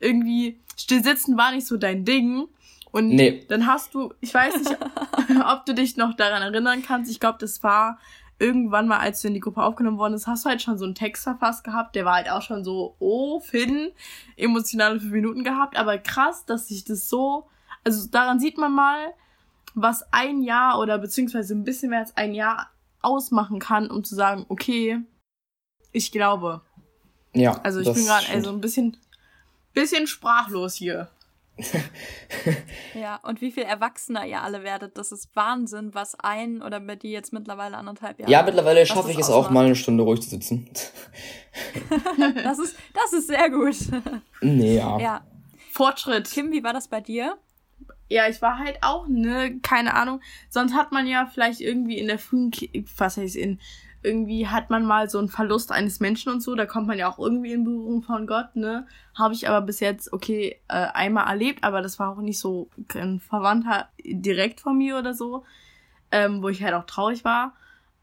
[0.00, 2.46] irgendwie still sitzen war nicht so dein Ding.
[2.90, 3.44] Und nee.
[3.48, 4.78] dann hast du, ich weiß nicht,
[5.52, 7.10] ob du dich noch daran erinnern kannst.
[7.10, 7.98] Ich glaube, das war
[8.38, 10.84] irgendwann mal, als du in die Gruppe aufgenommen worden bist, hast du halt schon so
[10.84, 11.96] einen Text verfasst gehabt.
[11.96, 13.90] Der war halt auch schon so, oh, Finn,
[14.36, 15.76] emotionale fünf Minuten gehabt.
[15.76, 17.48] Aber krass, dass sich das so,
[17.82, 19.14] also daran sieht man mal,
[19.74, 22.70] was ein Jahr oder beziehungsweise ein bisschen mehr als ein Jahr
[23.02, 25.00] ausmachen kann, um zu sagen, okay,
[25.92, 26.62] ich glaube.
[27.34, 27.60] Ja.
[27.62, 28.96] Also ich bin gerade also ein bisschen,
[29.72, 31.08] bisschen sprachlos hier.
[32.94, 36.96] ja, und wie viel erwachsener ihr alle werdet, das ist Wahnsinn, was ein oder bei
[36.96, 38.30] dir jetzt mittlerweile anderthalb Jahre.
[38.30, 40.68] Ja, mittlerweile schaffe ich es auch mal eine Stunde ruhig zu sitzen.
[42.42, 43.76] das ist, das ist sehr gut.
[44.40, 44.98] Nee, ja.
[44.98, 45.24] ja.
[45.70, 46.28] Fortschritt.
[46.28, 47.36] Kim, wie war das bei dir?
[48.08, 50.20] Ja, ich war halt auch, ne, keine Ahnung.
[50.50, 52.50] Sonst hat man ja vielleicht irgendwie in der frühen,
[52.96, 53.58] was heißt in,
[54.04, 57.10] irgendwie hat man mal so einen Verlust eines Menschen und so, da kommt man ja
[57.10, 58.86] auch irgendwie in Berührung von Gott, ne?
[59.14, 62.68] Habe ich aber bis jetzt, okay, äh, einmal erlebt, aber das war auch nicht so
[62.94, 65.44] ein Verwandter direkt von mir oder so,
[66.12, 67.54] ähm, wo ich halt auch traurig war.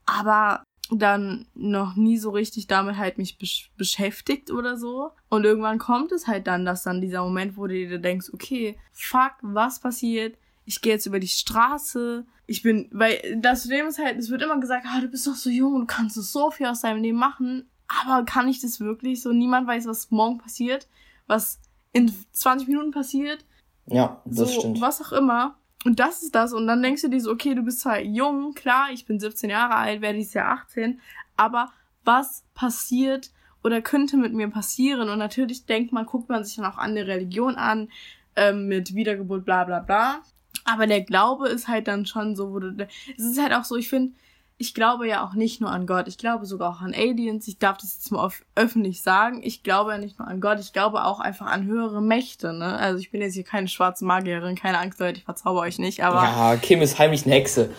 [0.08, 0.64] Aber
[1.00, 5.12] dann noch nie so richtig damit halt mich besch beschäftigt oder so.
[5.30, 8.78] Und irgendwann kommt es halt dann, dass dann dieser Moment, wo du dir denkst, okay,
[8.92, 10.38] fuck, was passiert?
[10.66, 12.26] Ich gehe jetzt über die Straße.
[12.46, 15.36] Ich bin, weil das Problem ist halt, es wird immer gesagt, ah, du bist noch
[15.36, 17.70] so jung und du kannst so viel aus deinem Leben machen.
[17.88, 19.32] Aber kann ich das wirklich so?
[19.32, 20.88] Niemand weiß, was morgen passiert,
[21.28, 21.60] was
[21.94, 23.46] in 20 Minuten passiert.
[23.88, 24.82] Ja, das so, stimmt.
[24.82, 25.58] Was auch immer.
[25.84, 26.54] Und das ist das.
[26.54, 29.50] Und dann denkst du dir so, okay, du bist zwar jung, klar, ich bin 17
[29.50, 31.00] Jahre alt, werde dieses Jahr 18,
[31.38, 31.72] aber
[32.04, 33.32] was passiert
[33.64, 35.10] oder könnte mit mir passieren?
[35.10, 37.90] Und natürlich denkt man, guckt man sich dann auch andere Religion an,
[38.36, 40.22] ähm, mit Wiedergeburt, bla bla bla.
[40.66, 43.76] Aber der Glaube ist halt dann schon so, wo du, es ist halt auch so,
[43.76, 44.14] ich finde,
[44.62, 47.48] ich glaube ja auch nicht nur an Gott, ich glaube sogar auch an Aliens.
[47.48, 49.42] Ich darf das jetzt mal öffentlich sagen.
[49.44, 52.54] Ich glaube ja nicht nur an Gott, ich glaube auch einfach an höhere Mächte.
[52.54, 52.78] Ne?
[52.78, 56.04] Also ich bin jetzt hier keine schwarze Magierin, keine Angst, Leute, ich verzauber euch nicht.
[56.04, 57.72] Aber ja, Kim ist heimlich eine Hexe.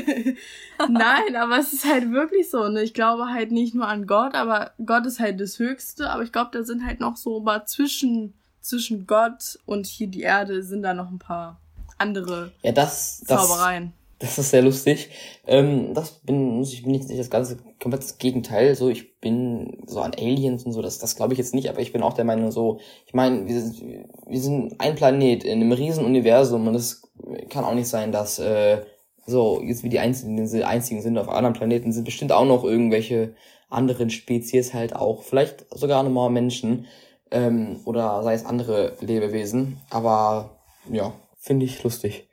[0.90, 2.68] Nein, aber es ist halt wirklich so.
[2.68, 2.82] Ne?
[2.82, 6.10] Ich glaube halt nicht nur an Gott, aber Gott ist halt das Höchste.
[6.10, 10.20] Aber ich glaube, da sind halt noch so mal zwischen zwischen Gott und hier die
[10.20, 11.58] Erde sind da noch ein paar
[11.96, 15.10] andere ja, das, das, Zaubereien das ist sehr lustig.
[15.46, 18.74] Ähm, das bin, muss ich bin nicht das ganze komplett das Gegenteil.
[18.76, 21.80] So, ich bin so an Aliens und so, das, das glaube ich jetzt nicht, aber
[21.80, 25.60] ich bin auch der Meinung so, ich meine, wir sind, wir sind ein Planet in
[25.60, 27.02] einem riesen Universum und es
[27.48, 28.82] kann auch nicht sein, dass äh,
[29.26, 32.64] so, jetzt wie die einzigen, die einzigen sind auf anderen Planeten, sind bestimmt auch noch
[32.64, 33.34] irgendwelche
[33.68, 36.86] anderen Spezies halt auch, vielleicht sogar nochmal Menschen
[37.32, 40.58] ähm, oder sei es andere Lebewesen, aber
[40.90, 42.28] ja, finde ich lustig.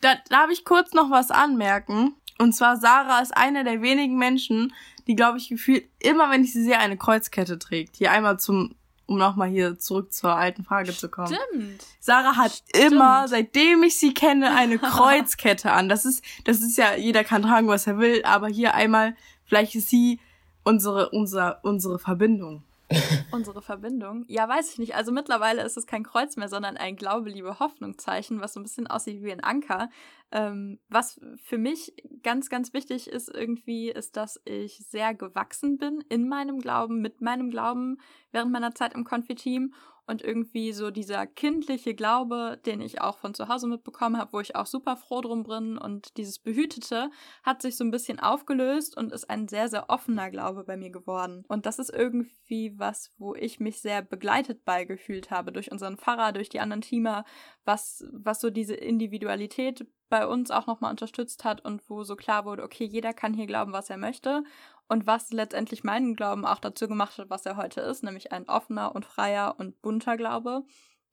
[0.00, 2.14] Da darf ich kurz noch was anmerken.
[2.38, 4.72] Und zwar Sarah ist einer der wenigen Menschen,
[5.06, 7.96] die, glaube ich, gefühlt immer, wenn ich sie sehe, eine Kreuzkette trägt.
[7.96, 8.74] Hier einmal zum
[9.08, 11.34] um nochmal hier zurück zur alten Frage zu kommen.
[11.34, 11.82] Stimmt.
[11.98, 12.92] Sarah hat Stimmt.
[12.92, 15.88] immer, seitdem ich sie kenne, eine Kreuzkette an.
[15.88, 19.74] Das ist, das ist ja, jeder kann tragen, was er will, aber hier einmal, vielleicht
[19.74, 20.20] ist sie
[20.62, 22.64] unsere, unser, unsere Verbindung.
[23.30, 24.24] Unsere Verbindung?
[24.28, 24.94] Ja, weiß ich nicht.
[24.94, 28.62] Also mittlerweile ist es kein Kreuz mehr, sondern ein Glaube, Liebe, Hoffnungszeichen, was so ein
[28.62, 29.90] bisschen aussieht wie ein Anker.
[30.32, 36.02] Ähm, was für mich ganz, ganz wichtig ist irgendwie, ist, dass ich sehr gewachsen bin
[36.08, 37.98] in meinem Glauben, mit meinem Glauben
[38.32, 39.74] während meiner Zeit im Konfiteam
[40.08, 44.40] und irgendwie so dieser kindliche Glaube, den ich auch von zu Hause mitbekommen habe, wo
[44.40, 47.10] ich auch super froh drum bin und dieses Behütete
[47.42, 50.90] hat sich so ein bisschen aufgelöst und ist ein sehr, sehr offener Glaube bei mir
[50.90, 51.44] geworden.
[51.48, 55.98] Und das ist irgendwie was, wo ich mich sehr begleitet bei gefühlt habe durch unseren
[55.98, 57.24] Pfarrer, durch die anderen Teamer,
[57.64, 62.46] was, was so diese Individualität bei uns auch nochmal unterstützt hat und wo so klar
[62.46, 64.42] wurde, okay, jeder kann hier glauben, was er möchte
[64.88, 68.48] und was letztendlich meinen Glauben auch dazu gemacht hat, was er heute ist, nämlich ein
[68.48, 70.64] offener und freier und bunter Glaube,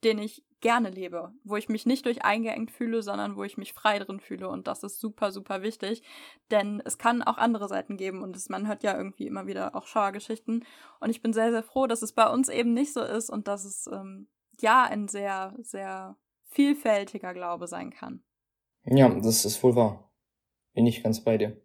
[0.04, 3.72] den ich gerne lebe, wo ich mich nicht durch eingeengt fühle, sondern wo ich mich
[3.72, 6.02] frei drin fühle und das ist super, super wichtig,
[6.50, 9.74] denn es kann auch andere Seiten geben und es, man hört ja irgendwie immer wieder
[9.74, 10.64] auch Schauergeschichten
[11.00, 13.48] und ich bin sehr, sehr froh, dass es bei uns eben nicht so ist und
[13.48, 14.28] dass es ähm,
[14.60, 18.22] ja ein sehr, sehr vielfältiger Glaube sein kann.
[18.84, 20.10] Ja, das ist wohl wahr.
[20.72, 21.60] Bin ich ganz bei dir.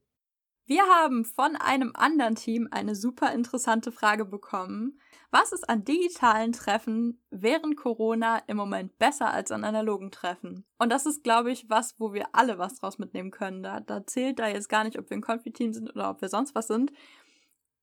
[0.72, 5.02] Wir haben von einem anderen Team eine super interessante Frage bekommen.
[5.30, 10.64] Was ist an digitalen Treffen während Corona im Moment besser als an analogen Treffen?
[10.78, 13.64] Und das ist, glaube ich, was, wo wir alle was draus mitnehmen können.
[13.64, 16.30] Da, da zählt da jetzt gar nicht, ob wir ein Konfi-Team sind oder ob wir
[16.30, 16.94] sonst was sind.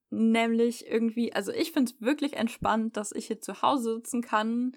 [0.09, 4.73] Nämlich irgendwie, also ich finde es wirklich entspannt, dass ich hier zu Hause sitzen kann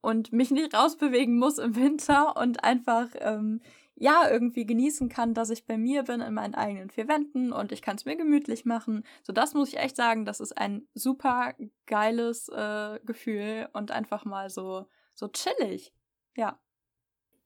[0.00, 3.60] und mich nicht rausbewegen muss im Winter und einfach ähm,
[3.96, 7.72] ja irgendwie genießen kann, dass ich bei mir bin in meinen eigenen vier Wänden und
[7.72, 9.04] ich kann es mir gemütlich machen.
[9.22, 11.54] So, das muss ich echt sagen, das ist ein super
[11.86, 15.92] geiles äh, Gefühl und einfach mal so, so chillig.
[16.36, 16.58] Ja.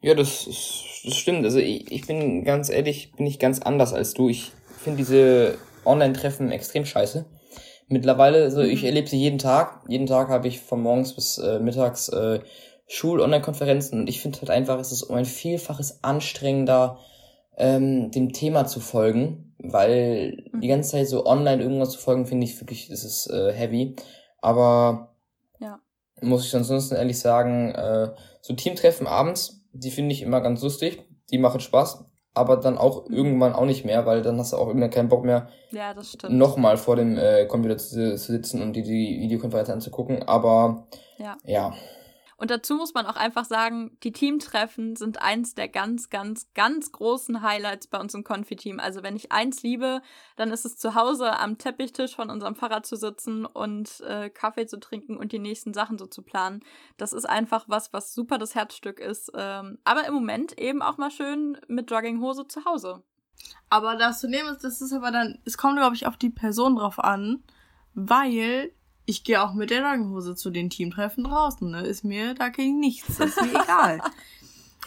[0.01, 1.45] Ja, das, ist- das stimmt.
[1.45, 4.29] Also ich, ich bin ganz ehrlich, bin ich ganz anders als du.
[4.29, 7.27] Ich finde diese Online-Treffen extrem scheiße.
[7.89, 8.87] Mittlerweile, also ich Mhm.
[8.87, 9.83] erlebe sie jeden Tag.
[9.89, 12.41] Jeden Tag habe ich von morgens bis äh, mittags äh,
[12.89, 16.99] Schul-Online-Konferenzen und ich finde halt einfach, es ist um ein Vielfaches anstrengender,
[17.57, 20.61] ähm, dem Thema zu folgen, weil Mhm.
[20.61, 23.95] die ganze Zeit so online irgendwas zu folgen, finde ich wirklich, ist äh, heavy.
[24.41, 25.15] Aber
[25.59, 25.81] Ja.
[26.23, 31.03] muss ich ansonsten ehrlich sagen, äh, so Teamtreffen abends, die finde ich immer ganz lustig,
[31.31, 33.15] die machen Spaß, aber dann auch Mhm.
[33.15, 35.95] irgendwann auch nicht mehr, weil dann hast du auch irgendwann keinen Bock mehr, Ja,
[36.29, 40.87] nochmal vor dem äh, Computer zu, zu sitzen und die, die Videokonferenz anzugucken, aber
[41.19, 41.37] Ja.
[41.45, 41.75] ja.
[42.39, 46.93] Und dazu muss man auch einfach sagen, die Teamtreffen sind eins der ganz, ganz, ganz
[46.93, 48.79] großen Highlights bei uns im Konfi-Team.
[48.79, 50.03] Also wenn ich eins liebe,
[50.37, 54.67] dann ist es zu Hause am Teppichtisch von unserem Fahrrad zu sitzen und äh, Kaffee
[54.67, 56.61] zu trinken und die nächsten Sachen so zu planen.
[56.97, 59.33] Das ist einfach was, was super das Herzstück ist.
[59.35, 63.03] Ähm, aber im Moment eben auch mal schön mit Jogginghose zu Hause.
[63.69, 66.31] Aber das zu nehmen ist, das ist aber dann, es kommt, glaube ich, auf die
[66.31, 67.43] Person drauf an,
[67.95, 68.73] weil
[69.09, 71.81] ich gehe auch mit der Jogginghose zu den Teamtreffen draußen, ne?
[71.81, 74.01] Ist mir da ging nichts, das ist mir egal.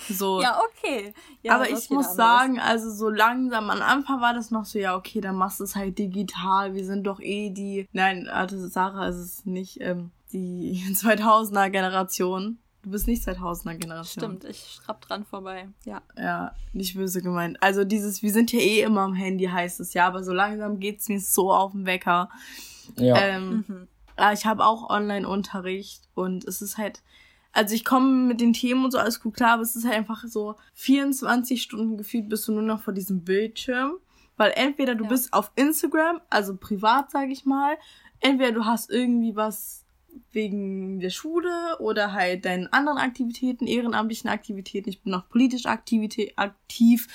[0.10, 0.39] So.
[0.39, 1.13] okay.
[1.43, 4.95] Ja, aber ich muss sagen, also so langsam, am Anfang war das noch so, ja,
[4.95, 9.07] okay, dann machst du es halt digital, wir sind doch eh die, nein, also Sarah
[9.10, 12.57] ist es nicht, ähm, die 2000er Generation.
[12.81, 14.39] Du bist nicht 2000er Generation.
[14.39, 15.67] Stimmt, ich schrapp dran vorbei.
[15.86, 16.01] Ja.
[16.17, 17.62] Ja, nicht böse gemeint.
[17.62, 20.79] Also dieses, wir sind ja eh immer am Handy, heißt es ja, aber so langsam
[20.79, 22.29] geht's mir so auf den Wecker.
[22.97, 23.17] Ja.
[23.17, 23.88] Ähm, Mhm.
[24.21, 27.01] Aber ich habe auch Online-Unterricht und es ist halt,
[27.51, 29.95] also ich komme mit den Themen und so alles gut klar, aber es ist halt
[29.95, 33.93] einfach so 24 Stunden gefühlt bist du nur noch vor diesem Bildschirm,
[34.38, 35.10] weil entweder du Ja.
[35.10, 37.75] bist auf Instagram, also privat sage ich mal,
[38.19, 39.86] entweder du hast irgendwie was
[40.31, 44.89] wegen der Schule oder halt deinen anderen Aktivitäten, ehrenamtlichen Aktivitäten.
[44.89, 47.07] Ich bin noch politisch Aktivität, aktiv.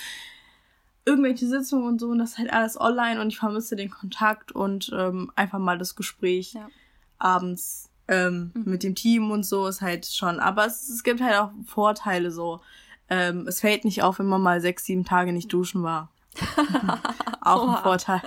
[1.05, 4.51] Irgendwelche Sitzungen und so und das ist halt alles online und ich vermisse den Kontakt
[4.51, 6.67] und ähm, einfach mal das Gespräch Ja.
[7.19, 8.63] Abends ähm, Mhm.
[8.71, 10.39] mit dem Team und so ist halt schon.
[10.39, 12.61] Aber es, es gibt halt auch Vorteile so.
[13.09, 16.11] Ähm, es fällt nicht auf, wenn man mal sechs, sieben Tage nicht duschen war.
[17.41, 17.83] auch ein.
[17.83, 18.21] Vorteil.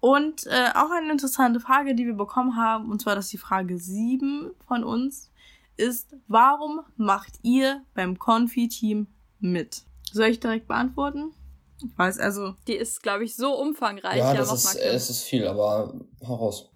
[0.00, 3.38] Und äh, auch eine interessante Frage, die wir bekommen haben, und zwar das ist die
[3.38, 5.30] Frage sieben von uns,
[5.76, 9.06] ist, warum macht ihr beim Konfi-Team
[9.40, 9.82] mit?
[10.12, 11.32] Soll ich direkt beantworten?
[11.84, 14.18] Ich weiß also, Die ist, glaube ich, so umfangreich.
[14.18, 15.92] ja, das ist, es ist viel, aber
[16.26, 16.70] hau raus.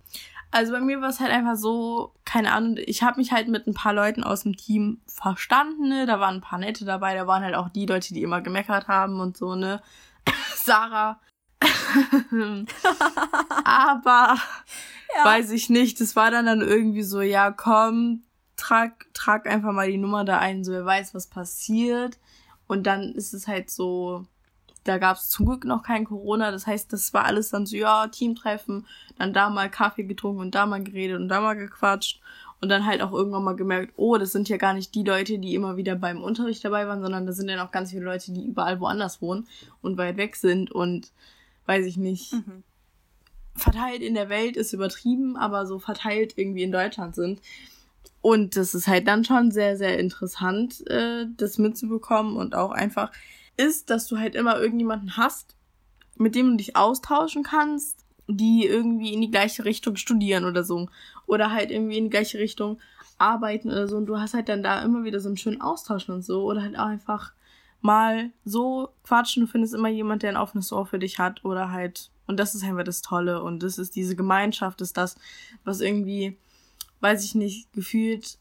[0.52, 3.66] Also bei mir war es halt einfach so, keine Ahnung, ich habe mich halt mit
[3.66, 6.06] ein paar Leuten aus dem Team verstanden, ne?
[6.06, 8.88] Da waren ein paar nette dabei, da waren halt auch die Leute, die immer gemeckert
[8.88, 9.80] haben und so, ne?
[10.56, 11.20] Sarah.
[13.64, 14.36] Aber
[15.16, 15.24] ja.
[15.24, 16.00] weiß ich nicht.
[16.00, 18.22] Das war dann dann irgendwie so, ja, komm,
[18.56, 22.18] trag, trag einfach mal die Nummer da ein, so wer weiß, was passiert.
[22.66, 24.26] Und dann ist es halt so,
[24.84, 26.50] da gab es zum Glück noch kein Corona.
[26.50, 28.86] Das heißt, das war alles dann so, ja, Teamtreffen,
[29.18, 32.20] dann da mal Kaffee getrunken und da mal geredet und da mal gequatscht.
[32.62, 35.38] Und dann halt auch irgendwann mal gemerkt, oh, das sind ja gar nicht die Leute,
[35.38, 38.32] die immer wieder beim Unterricht dabei waren, sondern das sind ja noch ganz viele Leute,
[38.32, 39.48] die überall woanders wohnen
[39.80, 41.10] und weit weg sind und
[41.64, 42.34] weiß ich nicht.
[42.34, 42.62] Mhm.
[43.54, 47.40] Verteilt in der Welt ist übertrieben, aber so verteilt irgendwie in Deutschland sind.
[48.20, 53.10] Und das ist halt dann schon sehr, sehr interessant, äh, das mitzubekommen und auch einfach
[53.60, 55.54] ist, dass du halt immer irgendjemanden hast,
[56.16, 60.88] mit dem du dich austauschen kannst, die irgendwie in die gleiche Richtung studieren oder so.
[61.26, 62.78] Oder halt irgendwie in die gleiche Richtung
[63.18, 63.96] arbeiten oder so.
[63.96, 66.44] Und du hast halt dann da immer wieder so einen schönen Austausch und so.
[66.44, 67.32] Oder halt auch einfach
[67.80, 69.42] mal so quatschen.
[69.44, 71.44] Du findest immer jemand, der ein offenes Ohr für dich hat.
[71.44, 73.42] Oder halt, und das ist einfach das Tolle.
[73.42, 75.16] Und das ist diese Gemeinschaft, ist das,
[75.64, 76.38] was irgendwie,
[77.00, 78.38] weiß ich nicht, gefühlt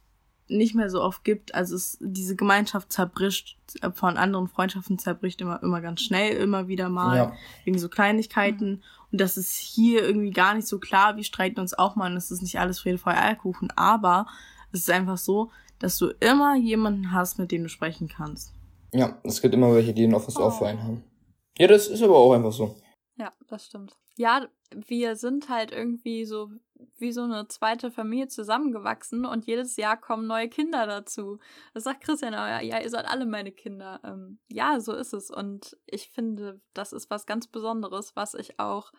[0.50, 1.56] nicht mehr so oft gibt.
[1.56, 6.68] Also es, diese Gemeinschaft zerbricht, äh, von anderen Freundschaften zerbricht immer, immer ganz schnell, immer
[6.68, 7.34] wieder mal, ja.
[7.64, 8.70] wegen so Kleinigkeiten.
[8.72, 8.82] Mhm.
[9.12, 11.16] Und das ist hier irgendwie gar nicht so klar.
[11.16, 13.72] Wir streiten uns auch mal und es ist nicht alles Friede, Feuer, Eierkuchen.
[13.76, 14.28] Aber
[14.72, 18.54] es ist einfach so, dass du immer jemanden hast, mit dem du sprechen kannst.
[18.92, 20.44] Ja, es gibt immer welche, die ein offenes oh.
[20.44, 21.04] Ohr für einen haben.
[21.58, 22.76] Ja, das ist aber auch einfach so.
[23.20, 23.98] Ja, das stimmt.
[24.16, 26.50] Ja, wir sind halt irgendwie so
[26.98, 31.40] wie so eine zweite Familie zusammengewachsen und jedes Jahr kommen neue Kinder dazu.
[31.74, 34.00] Das sagt Christian, ja, ihr seid alle meine Kinder.
[34.06, 35.30] Ähm, ja, so ist es.
[35.30, 38.94] Und ich finde, das ist was ganz Besonderes, was ich auch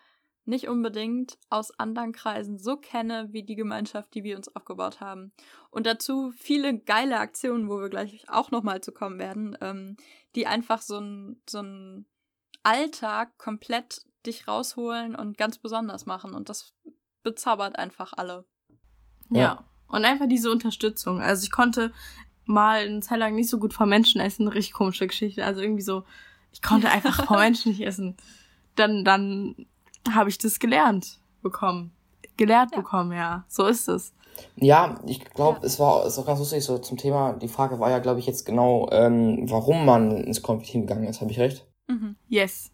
[0.45, 5.33] nicht unbedingt aus anderen Kreisen so kenne wie die Gemeinschaft, die wir uns aufgebaut haben.
[5.71, 9.97] Und dazu viele geile Aktionen, wo wir gleich auch nochmal zu kommen werden, ähm,
[10.35, 12.07] die einfach so ein, so ein
[12.63, 16.35] Alltag komplett dich rausholen und ganz besonders machen.
[16.35, 16.75] Und das
[17.23, 18.45] bezaubert einfach alle.
[19.31, 19.41] Ja.
[19.41, 19.65] ja.
[19.89, 21.21] Und einfach diese Unterstützung.
[21.21, 21.93] Also ich konnte
[22.45, 25.45] mal eine Zeit lang nicht so gut vor Menschen essen, eine richtig komische Geschichte.
[25.45, 26.05] Also irgendwie so,
[26.53, 28.17] ich konnte einfach vor Menschen nicht essen.
[28.77, 29.67] Dann, dann
[30.11, 31.93] habe ich das gelernt bekommen.
[32.37, 32.79] Gelehrt ja.
[32.79, 33.45] bekommen, ja.
[33.49, 34.15] So ist es.
[34.57, 35.67] Ja, ich glaube, ja.
[35.67, 37.35] es war ist auch ganz lustig so zum Thema.
[37.35, 41.21] Die Frage war ja, glaube ich, jetzt genau, ähm, warum man ins Konfiteam gegangen ist.
[41.21, 41.67] Habe ich recht?
[41.89, 42.17] Mhm.
[42.29, 42.71] Yes.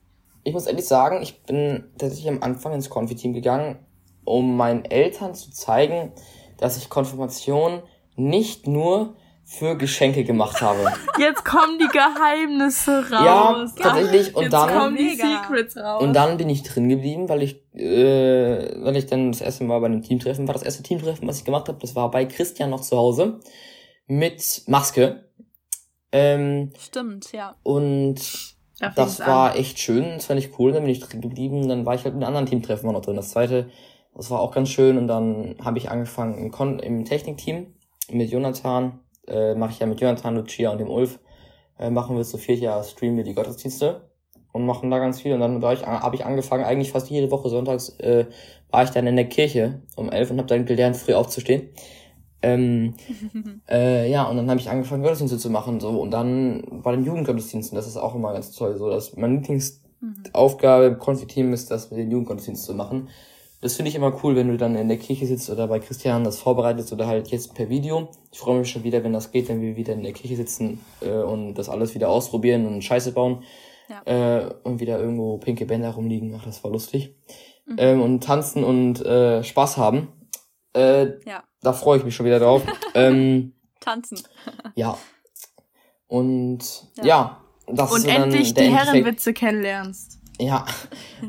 [0.46, 3.80] Ich muss ehrlich sagen, ich bin tatsächlich am Anfang ins Konfiteam gegangen,
[4.24, 6.12] um meinen Eltern zu zeigen,
[6.56, 7.82] dass ich Konfirmation
[8.14, 10.92] nicht nur für Geschenke gemacht habe.
[11.18, 13.10] Jetzt kommen die Geheimnisse raus.
[13.10, 14.36] Ja, tatsächlich.
[14.36, 16.00] Und Jetzt dann kommen die Secrets raus.
[16.00, 19.80] Und dann bin ich drin geblieben, weil ich, äh, weil ich dann das erste Mal
[19.80, 20.54] bei einem Teamtreffen war.
[20.54, 23.40] Das erste Teamtreffen, was ich gemacht habe, das war bei Christian noch zu Hause
[24.06, 25.28] mit Maske.
[26.12, 27.56] Ähm, Stimmt, ja.
[27.64, 29.56] Und das war an.
[29.56, 30.04] echt schön.
[30.14, 30.72] Das fand ich cool.
[30.72, 31.68] Dann bin ich drin geblieben.
[31.68, 33.16] Dann war ich halt in einem anderen Teamtreffen noch drin.
[33.16, 33.68] Das zweite
[34.16, 37.74] das war auch ganz schön und dann habe ich angefangen im, Kon im Technikteam
[38.10, 41.18] mit Jonathan, äh, mache ich ja mit Jonathan, Lucia und dem Ulf,
[41.78, 44.08] äh, machen wir so vier Jahre streamen wir die Gottesdienste
[44.52, 47.90] und machen da ganz viel und dann habe ich angefangen, eigentlich fast jede Woche sonntags
[48.00, 48.24] äh,
[48.70, 51.68] war ich dann in der Kirche um elf und habe dann gelernt, früh aufzustehen.
[52.42, 52.94] Ähm,
[53.68, 57.04] äh, ja, und dann habe ich angefangen, Gottesdienste zu machen so und dann bei den
[57.04, 61.90] Jugendgottesdiensten, das ist auch immer ganz toll, so dass meine Lieblingsaufgabe im Konfi-Team ist, das
[61.90, 63.08] mit den Jugendgottesdiensten zu machen
[63.60, 66.24] das finde ich immer cool, wenn du dann in der Kirche sitzt oder bei Christian
[66.24, 68.08] das vorbereitest oder halt jetzt per Video.
[68.30, 70.80] Ich freue mich schon wieder, wenn das geht, wenn wir wieder in der Kirche sitzen
[71.00, 73.42] äh, und das alles wieder ausprobieren und Scheiße bauen.
[73.88, 74.02] Ja.
[74.04, 76.34] Äh, und wieder irgendwo pinke Bänder rumliegen.
[76.38, 77.16] Ach, das war lustig.
[77.66, 77.76] Mhm.
[77.78, 80.08] Ähm, und tanzen und äh, Spaß haben.
[80.74, 81.42] Äh, ja.
[81.66, 82.62] Da freue ich mich schon wieder drauf.
[82.94, 84.22] ähm, tanzen.
[84.76, 84.96] ja.
[86.06, 86.60] Und
[86.98, 90.20] ja, ja das und ist endlich die Herrenwitze kennenlernst.
[90.38, 90.64] Ja,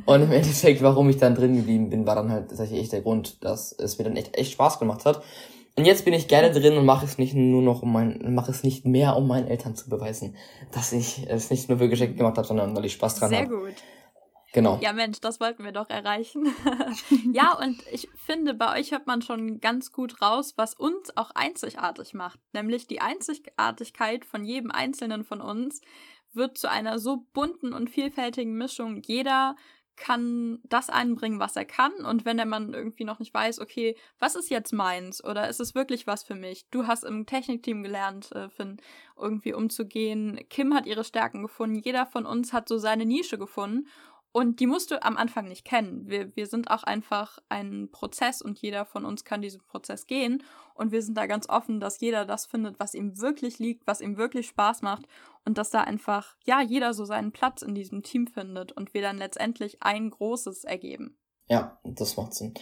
[0.06, 3.02] und im Endeffekt, warum ich dann drin geblieben bin, war dann halt tatsächlich echt der
[3.02, 5.24] Grund, dass es mir dann echt, echt Spaß gemacht hat.
[5.76, 8.52] Und jetzt bin ich gerne drin und mache es nicht nur noch um mein, mache
[8.52, 10.36] es nicht mehr, um meinen Eltern zu beweisen,
[10.72, 13.48] dass ich es nicht nur für Geschenke gemacht habe, sondern weil ich Spaß dran habe.
[13.48, 13.66] Sehr hab.
[13.66, 13.76] gut.
[14.54, 14.80] Genau.
[14.82, 16.54] Ja, Mensch, das wollten wir doch erreichen.
[17.34, 21.32] ja, und ich finde, bei euch hört man schon ganz gut raus, was uns auch
[21.32, 22.40] einzigartig macht.
[22.54, 25.82] Nämlich die Einzigartigkeit von jedem Einzelnen von uns,
[26.34, 29.02] wird zu einer so bunten und vielfältigen Mischung.
[29.02, 29.56] Jeder
[29.98, 31.92] kann das einbringen, was er kann.
[32.06, 35.60] Und wenn der Mann irgendwie noch nicht weiß, okay, was ist jetzt meins oder ist
[35.60, 36.70] es wirklich was für mich?
[36.70, 38.78] Du hast im Technikteam gelernt, äh, Finn,
[39.18, 40.40] irgendwie umzugehen.
[40.50, 41.80] Kim hat ihre Stärken gefunden.
[41.80, 43.88] Jeder von uns hat so seine Nische gefunden.
[44.32, 46.08] Und die musst du am Anfang nicht kennen.
[46.08, 50.44] Wir, wir sind auch einfach ein Prozess und jeder von uns kann diesen Prozess gehen.
[50.76, 54.02] Und wir sind da ganz offen, dass jeder das findet, was ihm wirklich liegt, was
[54.02, 55.08] ihm wirklich Spaß macht.
[55.46, 59.02] Und dass da einfach, ja, jeder so seinen Platz in diesem Team findet und wir
[59.02, 61.18] dann letztendlich ein großes ergeben.
[61.48, 62.54] Ja, das macht Sinn.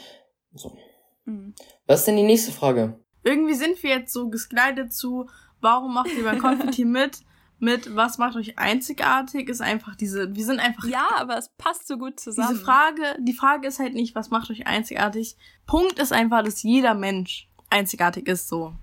[0.54, 0.78] So.
[1.26, 1.56] Mhm.
[1.88, 3.00] Was ist denn die nächste Frage?
[3.24, 5.28] Irgendwie sind wir jetzt so geslidet zu,
[5.60, 7.22] warum macht ihr beim Konfetti mit?
[7.60, 9.50] Mit was macht euch einzigartig?
[9.50, 10.86] Ist einfach diese, wir sind einfach.
[10.86, 12.50] Ja, aber es passt so gut zusammen.
[12.52, 15.38] Diese Frage, die Frage ist halt nicht, was macht euch einzigartig?
[15.66, 18.74] Punkt ist einfach, dass jeder Mensch einzigartig ist, so.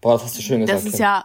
[0.00, 0.78] Boah, das hast du schön gesagt.
[0.78, 1.24] Das ist ja,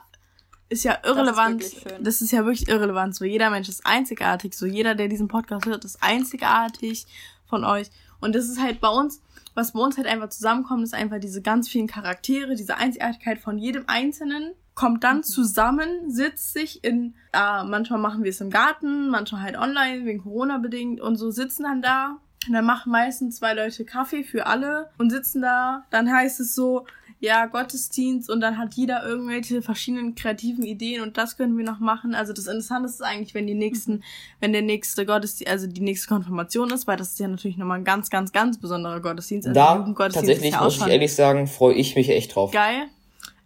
[0.69, 1.61] ist ja irrelevant.
[1.61, 3.15] Das ist, das ist, ja wirklich irrelevant.
[3.15, 4.53] So, jeder Mensch ist einzigartig.
[4.53, 7.05] So, jeder, der diesen Podcast hört, ist einzigartig
[7.47, 7.89] von euch.
[8.19, 9.21] Und das ist halt bei uns,
[9.53, 13.57] was bei uns halt einfach zusammenkommt, ist einfach diese ganz vielen Charaktere, diese Einzigartigkeit von
[13.57, 15.23] jedem Einzelnen kommt dann mhm.
[15.23, 20.21] zusammen, sitzt sich in, äh, manchmal machen wir es im Garten, manchmal halt online, wegen
[20.21, 22.17] Corona bedingt und so sitzen dann da.
[22.47, 25.86] Und dann machen meistens zwei Leute Kaffee für alle und sitzen da.
[25.89, 26.86] Dann heißt es so,
[27.19, 31.80] ja, Gottesdienst und dann hat jeder irgendwelche verschiedenen kreativen Ideen und das können wir noch
[31.80, 32.13] machen.
[32.13, 34.03] Also das Interessante ist eigentlich, wenn die nächsten, mhm.
[34.41, 37.80] wenn der nächste Gottesdienst, also die nächste Konfirmation ist, weil das ist ja natürlich nochmal
[37.80, 39.47] ein ganz, ganz, ganz besonderer Gottesdienst.
[39.47, 42.51] Also da, tatsächlich, muss ich ehrlich sagen, freue ich mich echt drauf.
[42.51, 42.89] Geil.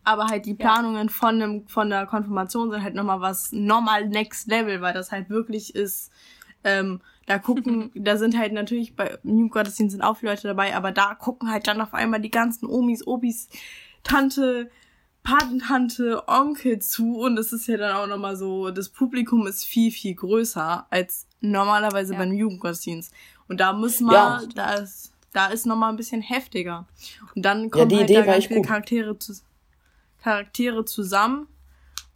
[0.04, 1.14] Aber halt die Planungen ja.
[1.14, 5.30] von dem, von der Konfirmation sind halt nochmal was normal next level, weil das halt
[5.30, 6.12] wirklich ist,
[6.64, 10.92] ähm, da gucken, da sind halt natürlich bei Jugendgottesdienst sind auch viele Leute dabei, aber
[10.92, 13.50] da gucken halt dann auf einmal die ganzen Omis, Obis,
[14.04, 14.72] Tante,
[15.24, 19.92] Patentante, Onkel zu und es ist ja dann auch nochmal so, das Publikum ist viel,
[19.92, 22.20] viel größer als normalerweise ja.
[22.20, 23.14] beim Jugendgottesdienst.
[23.48, 24.42] Und da muss man, ja.
[24.56, 26.88] da ist, da ist nochmal ein bisschen heftiger.
[27.36, 29.34] Und dann kommen ja, halt da ganz viele Charaktere, zu,
[30.24, 31.48] Charaktere zusammen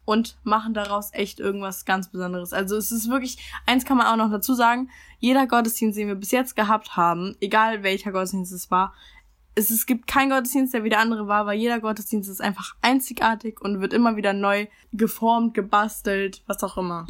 [0.06, 2.54] und machen daraus echt irgendwas ganz Besonderes.
[2.54, 4.89] Also es ist wirklich, eins kann man auch noch dazu sagen,
[5.20, 8.93] jeder Gottesdienst, den wir bis jetzt gehabt haben, egal welcher Gottesdienst es war,
[9.56, 12.76] es, es gibt keinen Gottesdienst, der wie der andere war, weil jeder Gottesdienst ist einfach
[12.82, 17.08] einzigartig und wird immer wieder neu geformt, gebastelt, was auch immer.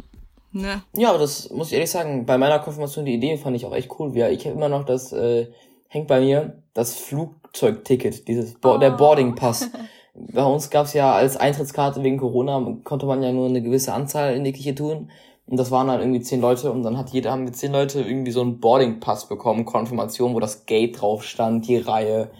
[0.52, 0.82] Ne?
[0.94, 3.74] Ja, aber das muss ich ehrlich sagen, bei meiner Konfirmation die Idee fand ich auch
[3.74, 4.16] echt cool.
[4.16, 5.48] Ja, ich habe immer noch das, äh,
[5.88, 8.78] hängt bei mir, das Flugzeugticket, dieses Bo oh.
[8.78, 9.70] der Boarding Pass.
[10.14, 14.34] bei uns gab's ja als Eintrittskarte wegen Corona, konnte man ja nur eine gewisse Anzahl
[14.36, 15.10] in die Kirche tun.
[15.46, 18.00] Und das waren dann irgendwie zehn Leute und dann hat jeder, haben wir zehn Leute
[18.00, 22.30] irgendwie so einen Boarding-Pass bekommen, Konfirmation, wo das Gate drauf stand, die Reihe.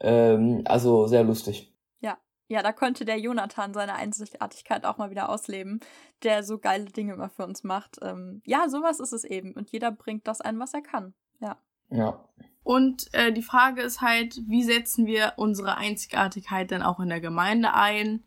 [0.00, 1.72] Ähm, also sehr lustig.
[2.00, 2.18] Ja,
[2.48, 5.80] ja, da konnte der Jonathan seine Einzigartigkeit auch mal wieder ausleben,
[6.22, 7.98] der so geile Dinge immer für uns macht.
[8.00, 9.54] Ähm, ja, sowas ist es eben.
[9.54, 11.14] Und jeder bringt das ein, was er kann.
[11.40, 11.56] Ja.
[11.92, 12.18] Ja.
[12.64, 17.20] Und äh, die Frage ist halt, wie setzen wir unsere Einzigartigkeit dann auch in der
[17.20, 18.22] Gemeinde ein?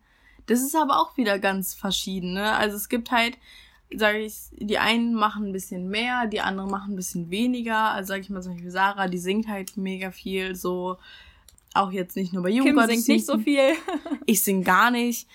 [0.46, 2.34] Das ist aber auch wieder ganz verschieden.
[2.34, 2.52] Ne?
[2.52, 3.38] Also es gibt halt,
[3.94, 7.92] sage ich, die einen machen ein bisschen mehr, die anderen machen ein bisschen weniger.
[7.92, 10.98] Also sage ich mal zum Beispiel Sarah, die singt halt mega viel, so
[11.74, 12.88] auch jetzt nicht nur bei Jugendgott.
[12.88, 13.72] Kim singt nicht so viel.
[14.26, 15.28] ich sing gar nicht.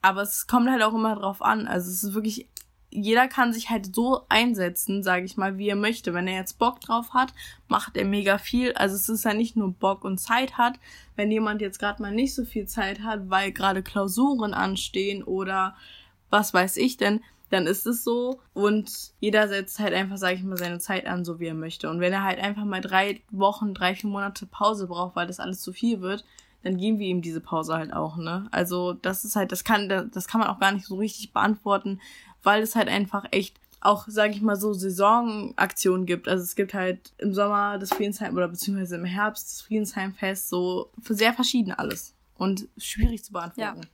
[0.00, 1.66] Aber es kommt halt auch immer drauf an.
[1.66, 2.48] Also es ist wirklich
[2.92, 6.12] jeder kann sich halt so einsetzen, sage ich mal, wie er möchte.
[6.12, 7.32] Wenn er jetzt Bock drauf hat,
[7.66, 8.72] macht er mega viel.
[8.74, 10.78] Also es ist ja nicht nur Bock und Zeit hat.
[11.16, 15.74] Wenn jemand jetzt gerade mal nicht so viel Zeit hat, weil gerade Klausuren anstehen oder
[16.28, 18.40] was weiß ich denn, dann ist es so.
[18.52, 21.88] Und jeder setzt halt einfach, sage ich mal, seine Zeit an, so wie er möchte.
[21.88, 25.40] Und wenn er halt einfach mal drei Wochen, drei, vier Monate Pause braucht, weil das
[25.40, 26.24] alles zu viel wird,
[26.62, 28.46] dann geben wir ihm diese Pause halt auch, ne?
[28.52, 32.00] Also das ist halt, das kann, das kann man auch gar nicht so richtig beantworten,
[32.42, 36.28] weil es halt einfach echt auch, sage ich mal so, Saisonaktionen gibt.
[36.28, 40.92] Also es gibt halt im Sommer das Friedensheim oder beziehungsweise im Herbst das Friedensheimfest, so
[41.02, 43.88] sehr verschieden alles und schwierig zu beantworten.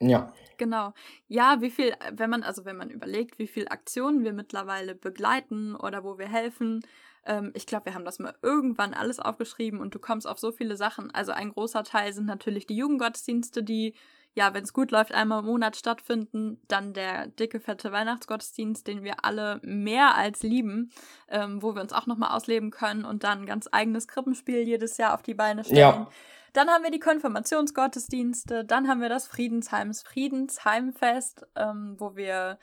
[0.00, 0.08] Ja.
[0.08, 0.32] ja.
[0.58, 0.92] Genau.
[1.28, 5.74] Ja, wie viel, wenn man, also wenn man überlegt, wie viel Aktionen wir mittlerweile begleiten
[5.74, 6.82] oder wo wir helfen,
[7.24, 10.52] ähm, ich glaube, wir haben das mal irgendwann alles aufgeschrieben und du kommst auf so
[10.52, 11.10] viele Sachen.
[11.14, 13.94] Also ein großer Teil sind natürlich die Jugendgottesdienste, die
[14.34, 16.60] ja, wenn es gut läuft, einmal im Monat stattfinden.
[16.68, 20.92] Dann der dicke, fette Weihnachtsgottesdienst, den wir alle mehr als lieben,
[21.28, 24.96] ähm, wo wir uns auch nochmal ausleben können und dann ein ganz eigenes Krippenspiel jedes
[24.98, 25.78] Jahr auf die Beine stellen.
[25.78, 26.08] Ja.
[26.52, 32.58] Dann haben wir die Konfirmationsgottesdienste, dann haben wir das Friedensheims Friedensheimfest, ähm, wo wir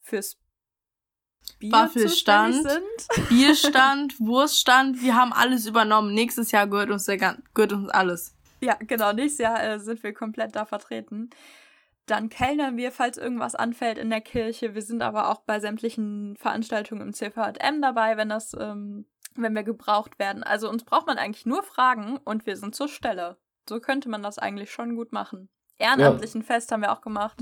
[0.00, 0.38] fürs
[1.58, 3.28] Bier Waffelstand, sind.
[3.28, 6.14] Bierstand, Wurststand, wir haben alles übernommen.
[6.14, 8.34] Nächstes Jahr gehört uns, der, gehört uns alles.
[8.60, 9.12] Ja, genau.
[9.12, 11.30] Nächstes Jahr äh, sind wir komplett da vertreten.
[12.06, 14.74] Dann kellnern wir, falls irgendwas anfällt in der Kirche.
[14.74, 19.04] Wir sind aber auch bei sämtlichen Veranstaltungen im CVM dabei, wenn das, ähm,
[19.34, 20.42] wenn wir gebraucht werden.
[20.42, 23.36] Also uns braucht man eigentlich nur fragen und wir sind zur Stelle.
[23.68, 25.50] So könnte man das eigentlich schon gut machen.
[25.76, 26.46] Ehrenamtlichen ja.
[26.46, 27.36] Fest haben wir auch gemacht.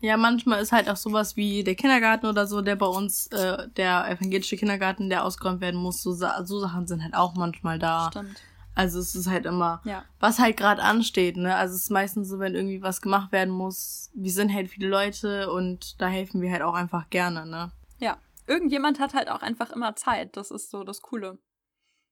[0.00, 3.68] Ja, manchmal ist halt auch sowas wie der Kindergarten oder so, der bei uns, äh,
[3.70, 6.02] der evangelische Kindergarten, der ausgeräumt werden muss.
[6.02, 8.10] So, so Sachen sind halt auch manchmal da.
[8.10, 8.42] Stimmt.
[8.74, 10.04] Also es ist halt immer, ja.
[10.18, 11.54] was halt gerade ansteht, ne?
[11.54, 14.88] Also es ist meistens so, wenn irgendwie was gemacht werden muss, wir sind halt viele
[14.88, 17.70] Leute und da helfen wir halt auch einfach gerne, ne?
[18.00, 18.16] Ja.
[18.46, 20.36] Irgendjemand hat halt auch einfach immer Zeit.
[20.36, 21.38] Das ist so das Coole.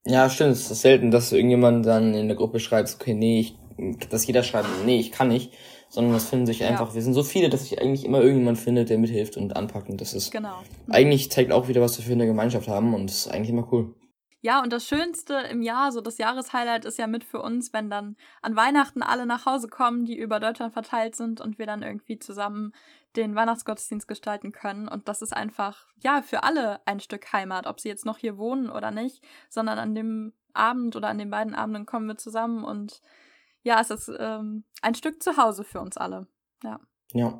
[0.04, 0.52] Ja, stimmt.
[0.52, 3.56] Es ist selten, dass irgendjemand dann in der Gruppe schreibt, okay, nee, ich,
[4.08, 5.52] dass jeder schreibt, nee, ich kann nicht,
[5.88, 6.94] sondern es finden sich einfach, ja.
[6.94, 10.00] wir sind so viele, dass sich eigentlich immer irgendjemand findet, der mithilft und anpackt und
[10.00, 10.62] das ist, genau.
[10.88, 13.68] eigentlich zeigt auch wieder, was wir für eine Gemeinschaft haben und das ist eigentlich immer
[13.72, 13.94] cool.
[14.44, 17.88] Ja, und das Schönste im Jahr, so das Jahreshighlight ist ja mit für uns, wenn
[17.88, 21.82] dann an Weihnachten alle nach Hause kommen, die über Deutschland verteilt sind und wir dann
[21.82, 22.72] irgendwie zusammen
[23.14, 24.88] den Weihnachtsgottesdienst gestalten können.
[24.88, 28.36] Und das ist einfach, ja, für alle ein Stück Heimat, ob sie jetzt noch hier
[28.36, 32.64] wohnen oder nicht, sondern an dem Abend oder an den beiden Abenden kommen wir zusammen
[32.64, 33.00] und
[33.62, 36.26] ja, es ist ähm, ein Stück Zuhause für uns alle.
[36.64, 36.80] Ja.
[37.12, 37.38] Ja.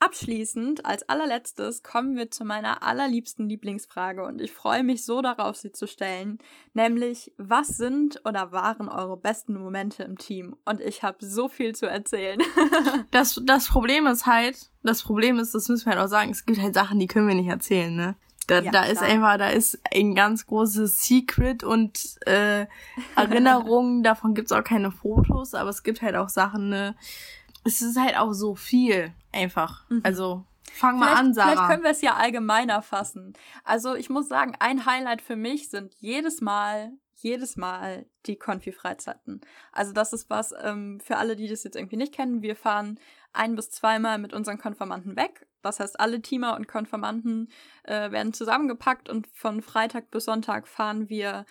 [0.00, 5.56] Abschließend, als allerletztes, kommen wir zu meiner allerliebsten Lieblingsfrage und ich freue mich so darauf,
[5.56, 6.38] sie zu stellen,
[6.72, 10.54] nämlich, was sind oder waren eure besten Momente im Team?
[10.64, 12.40] Und ich habe so viel zu erzählen.
[13.10, 16.46] das, das Problem ist halt, das Problem ist, das müssen wir halt auch sagen, es
[16.46, 18.14] gibt halt Sachen, die können wir nicht erzählen, ne?
[18.46, 22.66] Da, ja, da ist einfach, da ist ein ganz großes Secret und äh,
[23.16, 26.94] Erinnerungen, davon gibt's auch keine Fotos, aber es gibt halt auch Sachen, ne?
[27.64, 29.12] Es ist halt auch so viel.
[29.38, 29.88] Einfach.
[29.88, 30.00] Mhm.
[30.04, 31.50] Also Fang mal vielleicht, an, Sarah.
[31.50, 33.32] Vielleicht können wir es ja allgemeiner fassen.
[33.64, 39.40] Also ich muss sagen, ein Highlight für mich sind jedes Mal, jedes Mal die Konfi-Freizeiten.
[39.72, 42.42] Also das ist was ähm, für alle, die das jetzt irgendwie nicht kennen.
[42.42, 43.00] Wir fahren
[43.32, 45.46] ein bis zweimal mit unseren Konfirmanden weg.
[45.62, 47.50] Das heißt, alle Teamer und Konfirmanden
[47.84, 51.44] äh, werden zusammengepackt und von Freitag bis Sonntag fahren wir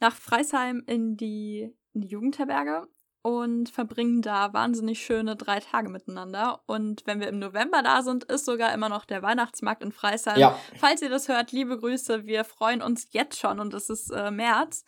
[0.00, 2.86] nach Freisheim in die, in die Jugendherberge
[3.22, 6.60] und verbringen da wahnsinnig schöne drei Tage miteinander.
[6.66, 10.38] Und wenn wir im November da sind, ist sogar immer noch der Weihnachtsmarkt in Freisheim.
[10.38, 10.58] Ja.
[10.76, 12.26] Falls ihr das hört, liebe Grüße.
[12.26, 14.84] Wir freuen uns jetzt schon und es ist äh, März.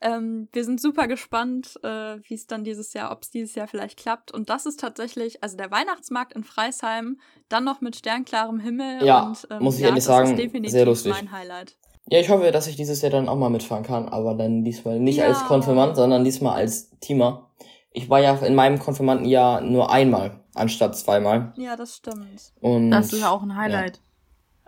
[0.00, 3.66] Ähm, wir sind super gespannt, äh, wie es dann dieses Jahr, ob es dieses Jahr
[3.66, 4.32] vielleicht klappt.
[4.32, 7.18] Und das ist tatsächlich, also der Weihnachtsmarkt in Freisheim,
[7.48, 9.04] dann noch mit sternklarem Himmel.
[9.04, 11.12] Ja, und, ähm, muss ich ja, ehrlich sagen, sehr lustig.
[11.12, 11.76] mein Highlight.
[12.10, 15.00] Ja, ich hoffe, dass ich dieses Jahr dann auch mal mitfahren kann, aber dann diesmal
[15.00, 15.26] nicht ja.
[15.26, 17.48] als Konfirmant, sondern diesmal als Teamer.
[17.96, 21.52] Ich war ja in meinem Konfirmandenjahr nur einmal, anstatt zweimal.
[21.56, 22.52] Ja, das stimmt.
[22.60, 23.96] Und, das ist ja auch ein Highlight.
[23.96, 24.02] Ja.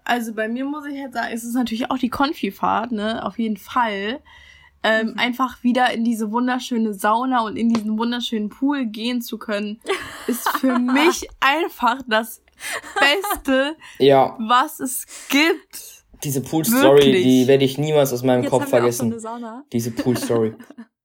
[0.05, 3.41] Also bei mir muss ich halt sagen, es ist natürlich auch die Konfifahrt, ne, auf
[3.41, 4.21] jeden Fall.
[4.85, 5.19] Ähm, mhm.
[5.19, 9.81] Einfach wieder in diese wunderschöne Sauna und in diesen wunderschönen Pool gehen zu können,
[10.29, 12.43] ist für mich einfach das
[13.01, 14.37] Beste, ja.
[14.39, 16.05] was es gibt.
[16.23, 19.19] Diese Pool-Story, die werde ich niemals aus meinem Jetzt Kopf vergessen.
[19.19, 19.29] So
[19.73, 20.55] Diese Pool-Story.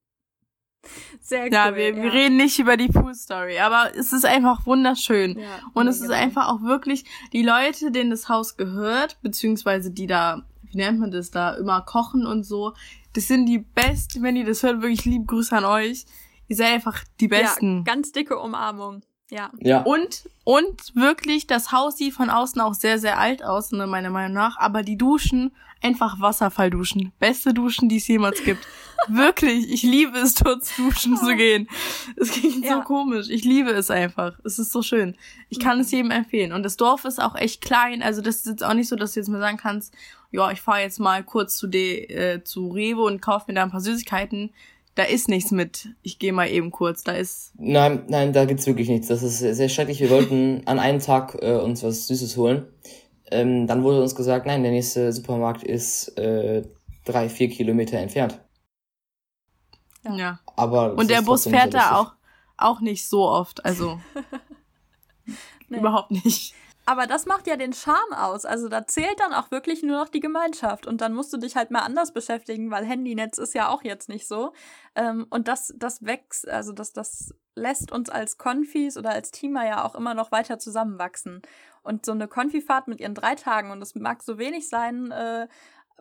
[1.32, 1.54] Sehr cool.
[1.54, 2.04] Ja, wir, ja.
[2.04, 5.40] wir reden nicht über die Pool Story, aber es ist einfach wunderschön.
[5.40, 6.12] Ja, und es genau.
[6.12, 11.00] ist einfach auch wirklich die Leute, denen das Haus gehört, beziehungsweise die da, wie nennt
[11.00, 12.74] man das da, immer kochen und so.
[13.14, 16.06] Das sind die besten, wenn ihr das hört, wirklich lieb Grüße an euch.
[16.50, 17.78] Ihr seid einfach die besten.
[17.78, 19.02] Ja, ganz dicke Umarmung.
[19.30, 19.52] Ja.
[19.60, 19.84] ja.
[19.84, 24.10] Und, und wirklich, das Haus sieht von außen auch sehr, sehr alt aus, ne, meiner
[24.10, 24.58] Meinung nach.
[24.58, 27.12] Aber die Duschen, einfach Wasserfallduschen.
[27.20, 28.66] Beste Duschen, die es jemals gibt.
[29.08, 31.68] wirklich, ich liebe es, dort duschen zu gehen.
[32.18, 32.78] Es klingt ja.
[32.78, 33.30] so komisch.
[33.30, 34.40] Ich liebe es einfach.
[34.44, 35.16] Es ist so schön.
[35.50, 35.82] Ich kann mhm.
[35.82, 36.54] es jedem empfehlen.
[36.54, 38.02] Und das Dorf ist auch echt klein.
[38.02, 39.94] Also das ist jetzt auch nicht so, dass du jetzt mal sagen kannst,
[40.32, 43.64] ja, ich fahre jetzt mal kurz zu, De, äh, zu Rewe und kaufe mir da
[43.64, 44.52] ein paar Süßigkeiten
[44.96, 47.54] da ist nichts mit, ich gehe mal eben kurz, da ist.
[47.58, 49.08] Nein, nein, da gibt's wirklich nichts.
[49.08, 50.02] Das ist sehr schrecklich.
[50.02, 52.66] Wir wollten an einem Tag äh, uns was Süßes holen.
[53.32, 56.64] Ähm, dann wurde uns gesagt, nein, der nächste Supermarkt ist äh,
[57.06, 58.40] drei, vier Kilometer entfernt.
[60.04, 60.40] Ja.
[60.56, 62.14] Aber und der Bus fährt da auch,
[62.58, 64.00] auch nicht so oft, also
[65.70, 65.78] nee.
[65.78, 66.54] überhaupt nicht.
[66.92, 68.44] Aber das macht ja den Charme aus.
[68.44, 70.86] Also da zählt dann auch wirklich nur noch die Gemeinschaft.
[70.86, 74.10] Und dann musst du dich halt mal anders beschäftigen, weil Handynetz ist ja auch jetzt
[74.10, 74.52] nicht so.
[74.96, 79.66] Ähm, und das, das wächst, also das, das lässt uns als Konfis oder als Teamer
[79.66, 81.42] ja auch immer noch weiter zusammenwachsen.
[81.82, 85.48] Und so eine Konfifahrt mit ihren drei Tagen, und das mag so wenig sein, äh,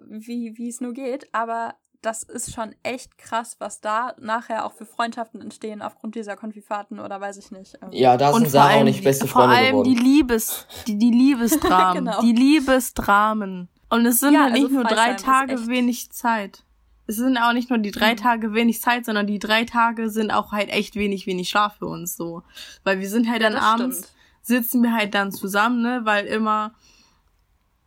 [0.01, 4.73] wie, wie es nur geht, aber das ist schon echt krass, was da nachher auch
[4.73, 7.79] für Freundschaften entstehen aufgrund dieser Konfifaten oder weiß ich nicht.
[7.93, 9.95] Ja, da sind Sarah auch nicht beste Freunde Vor allem geworden.
[9.95, 12.21] die Liebes, die, die Liebesdramen, genau.
[12.23, 13.69] die Liebesdramen.
[13.91, 16.65] Und es sind ja, halt nicht also nur drei Tage wenig Zeit.
[17.07, 18.19] Es sind auch nicht nur die drei mhm.
[18.19, 21.87] Tage wenig Zeit, sondern die drei Tage sind auch halt echt wenig, wenig Schlaf für
[21.87, 22.43] uns so.
[22.85, 24.13] Weil wir sind halt ja, dann abends, stimmt.
[24.43, 26.73] sitzen wir halt dann zusammen, ne, weil immer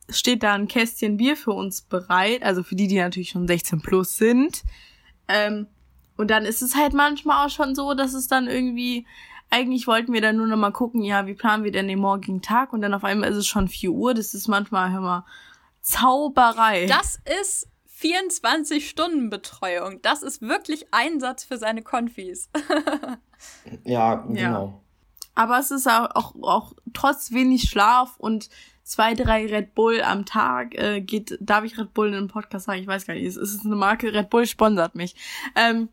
[0.09, 3.81] steht da ein Kästchen Bier für uns bereit, also für die, die natürlich schon 16
[3.81, 4.63] plus sind.
[5.27, 5.67] Ähm,
[6.17, 9.05] und dann ist es halt manchmal auch schon so, dass es dann irgendwie,
[9.49, 12.41] eigentlich wollten wir dann nur noch mal gucken, ja, wie planen wir denn den morgigen
[12.41, 12.73] Tag?
[12.73, 14.13] Und dann auf einmal ist es schon 4 Uhr.
[14.13, 15.25] Das ist manchmal, hör mal,
[15.81, 16.85] Zauberei.
[16.85, 17.67] Das ist
[18.01, 20.01] 24-Stunden-Betreuung.
[20.01, 22.49] Das ist wirklich Einsatz für seine Konfis.
[23.83, 24.37] ja, genau.
[24.37, 24.73] Ja.
[25.35, 28.49] Aber es ist auch, auch, auch trotz wenig Schlaf und
[28.83, 30.75] zwei, drei Red Bull am Tag.
[30.75, 32.81] Äh, geht, darf ich Red Bull in einem Podcast sagen?
[32.81, 33.25] Ich weiß gar nicht.
[33.25, 35.15] Es ist eine Marke, Red Bull sponsert mich.
[35.55, 35.89] Ähm,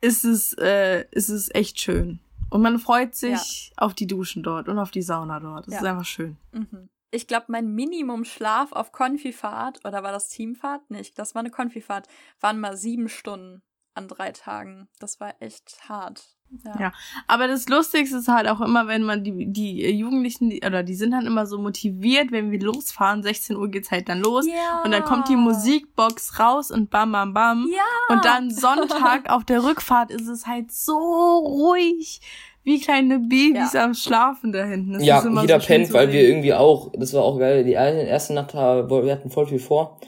[0.00, 2.20] ist es, äh, ist es echt schön.
[2.50, 3.74] Und man freut sich ja.
[3.78, 5.66] auf die Duschen dort und auf die Sauna dort.
[5.66, 5.80] Das ja.
[5.80, 6.36] ist einfach schön.
[6.52, 6.88] Mhm.
[7.10, 10.90] Ich glaube, mein Minimum-Schlaf auf Konfifahrt, oder war das Teamfahrt?
[10.90, 12.08] Nicht, das war eine Konfifahrt,
[12.40, 13.62] waren mal sieben Stunden
[13.94, 14.88] an drei Tagen.
[14.98, 16.35] Das war echt hart.
[16.64, 16.80] Ja.
[16.80, 16.92] ja.
[17.26, 20.94] aber das Lustigste ist halt auch immer, wenn man die, die Jugendlichen, die, oder die
[20.94, 24.82] sind dann immer so motiviert, wenn wir losfahren, 16 Uhr geht's halt dann los ja.
[24.84, 27.68] und dann kommt die Musikbox raus und bam, bam, bam.
[27.70, 28.14] Ja.
[28.14, 32.20] Und dann Sonntag auf der Rückfahrt ist es halt so ruhig,
[32.66, 33.84] wie kleine Babys ja.
[33.84, 34.94] am Schlafen da hinten.
[34.94, 38.34] Das ja, jeder so pennt, weil wir irgendwie auch, das war auch geil, die erste
[38.34, 40.00] Nacht, wir hatten voll viel vor.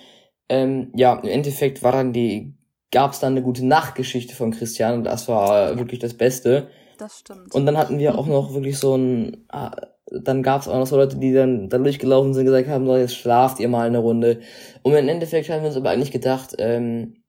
[0.48, 2.57] Ähm, ja, im Endeffekt war dann die
[2.90, 6.68] gab es dann eine gute Nachtgeschichte von Christian und das war wirklich das Beste.
[6.98, 7.54] Das stimmt.
[7.54, 9.70] Und dann hatten wir auch noch wirklich so ein, ah,
[10.10, 12.86] dann gab es auch noch so Leute, die dann, dann durchgelaufen sind und gesagt haben,
[12.86, 14.40] so, jetzt schlaft ihr mal eine Runde.
[14.82, 17.22] Und im Endeffekt haben wir uns aber eigentlich gedacht, ähm,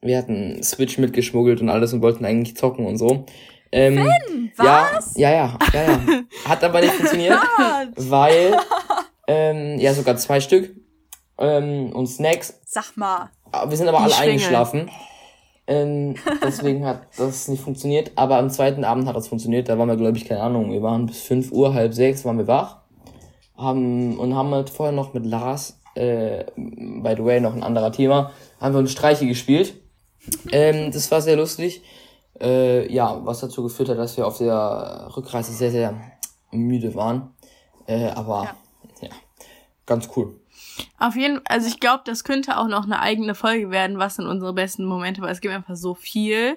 [0.00, 3.24] wir hatten Switch mitgeschmuggelt und alles und wollten eigentlich zocken und so.
[3.72, 5.16] Ähm, Finn, was?
[5.16, 6.22] Ja, ja, ja, ja, ja.
[6.44, 7.38] Hat aber nicht funktioniert,
[7.96, 8.56] weil,
[9.26, 10.74] ähm, ja, sogar zwei Stück
[11.38, 12.60] ähm, und Snacks.
[12.64, 13.30] Sag mal.
[13.54, 14.32] Ah, wir sind aber alle Schwinge.
[14.32, 14.90] eingeschlafen.
[15.66, 18.12] Ähm, deswegen hat das nicht funktioniert.
[18.16, 19.68] Aber am zweiten Abend hat das funktioniert.
[19.68, 20.72] Da waren wir, glaube ich, keine Ahnung.
[20.72, 22.78] Wir waren bis 5 Uhr, halb sechs waren wir wach.
[23.56, 27.92] Haben, und haben halt vorher noch mit Lars, äh, by the way, noch ein anderer
[27.92, 29.74] Thema, haben wir uns Streiche gespielt.
[30.50, 31.82] Ähm, das war sehr lustig.
[32.40, 35.94] Äh, ja, was dazu geführt hat, dass wir auf der Rückreise sehr, sehr
[36.50, 37.32] müde waren.
[37.86, 38.48] Äh, aber
[39.00, 39.08] ja.
[39.08, 39.14] ja,
[39.86, 40.34] ganz cool.
[40.98, 44.16] Auf jeden Fall, also ich glaube, das könnte auch noch eine eigene Folge werden, was
[44.16, 46.56] sind unsere besten Momente, weil es gibt einfach so viel.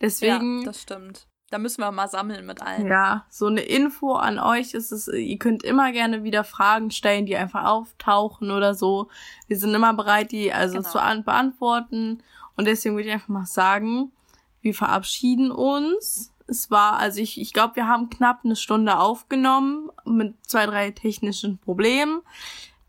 [0.00, 0.60] Deswegen.
[0.60, 1.26] Ja, das stimmt.
[1.50, 2.86] Da müssen wir mal sammeln mit allen.
[2.86, 7.24] Ja, so eine Info an euch ist es, ihr könnt immer gerne wieder Fragen stellen,
[7.24, 9.08] die einfach auftauchen oder so.
[9.46, 10.88] Wir sind immer bereit, die also genau.
[10.88, 12.22] zu beantworten.
[12.56, 14.12] Und deswegen würde ich einfach mal sagen,
[14.60, 16.34] wir verabschieden uns.
[16.46, 20.90] Es war, also ich, ich glaube, wir haben knapp eine Stunde aufgenommen mit zwei, drei
[20.90, 22.20] technischen Problemen.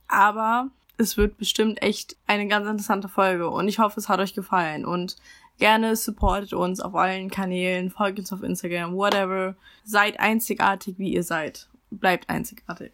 [0.09, 4.33] Aber es wird bestimmt echt eine ganz interessante Folge und ich hoffe, es hat euch
[4.33, 5.15] gefallen und
[5.59, 9.55] gerne supportet uns auf allen Kanälen, folgt uns auf Instagram, whatever.
[9.85, 11.69] Seid einzigartig, wie ihr seid.
[11.91, 12.91] Bleibt einzigartig.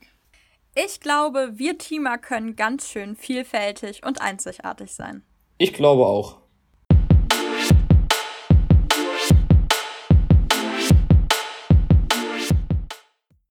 [0.76, 5.24] Ich glaube, wir Teamer können ganz schön vielfältig und einzigartig sein.
[5.58, 6.45] Ich glaube auch.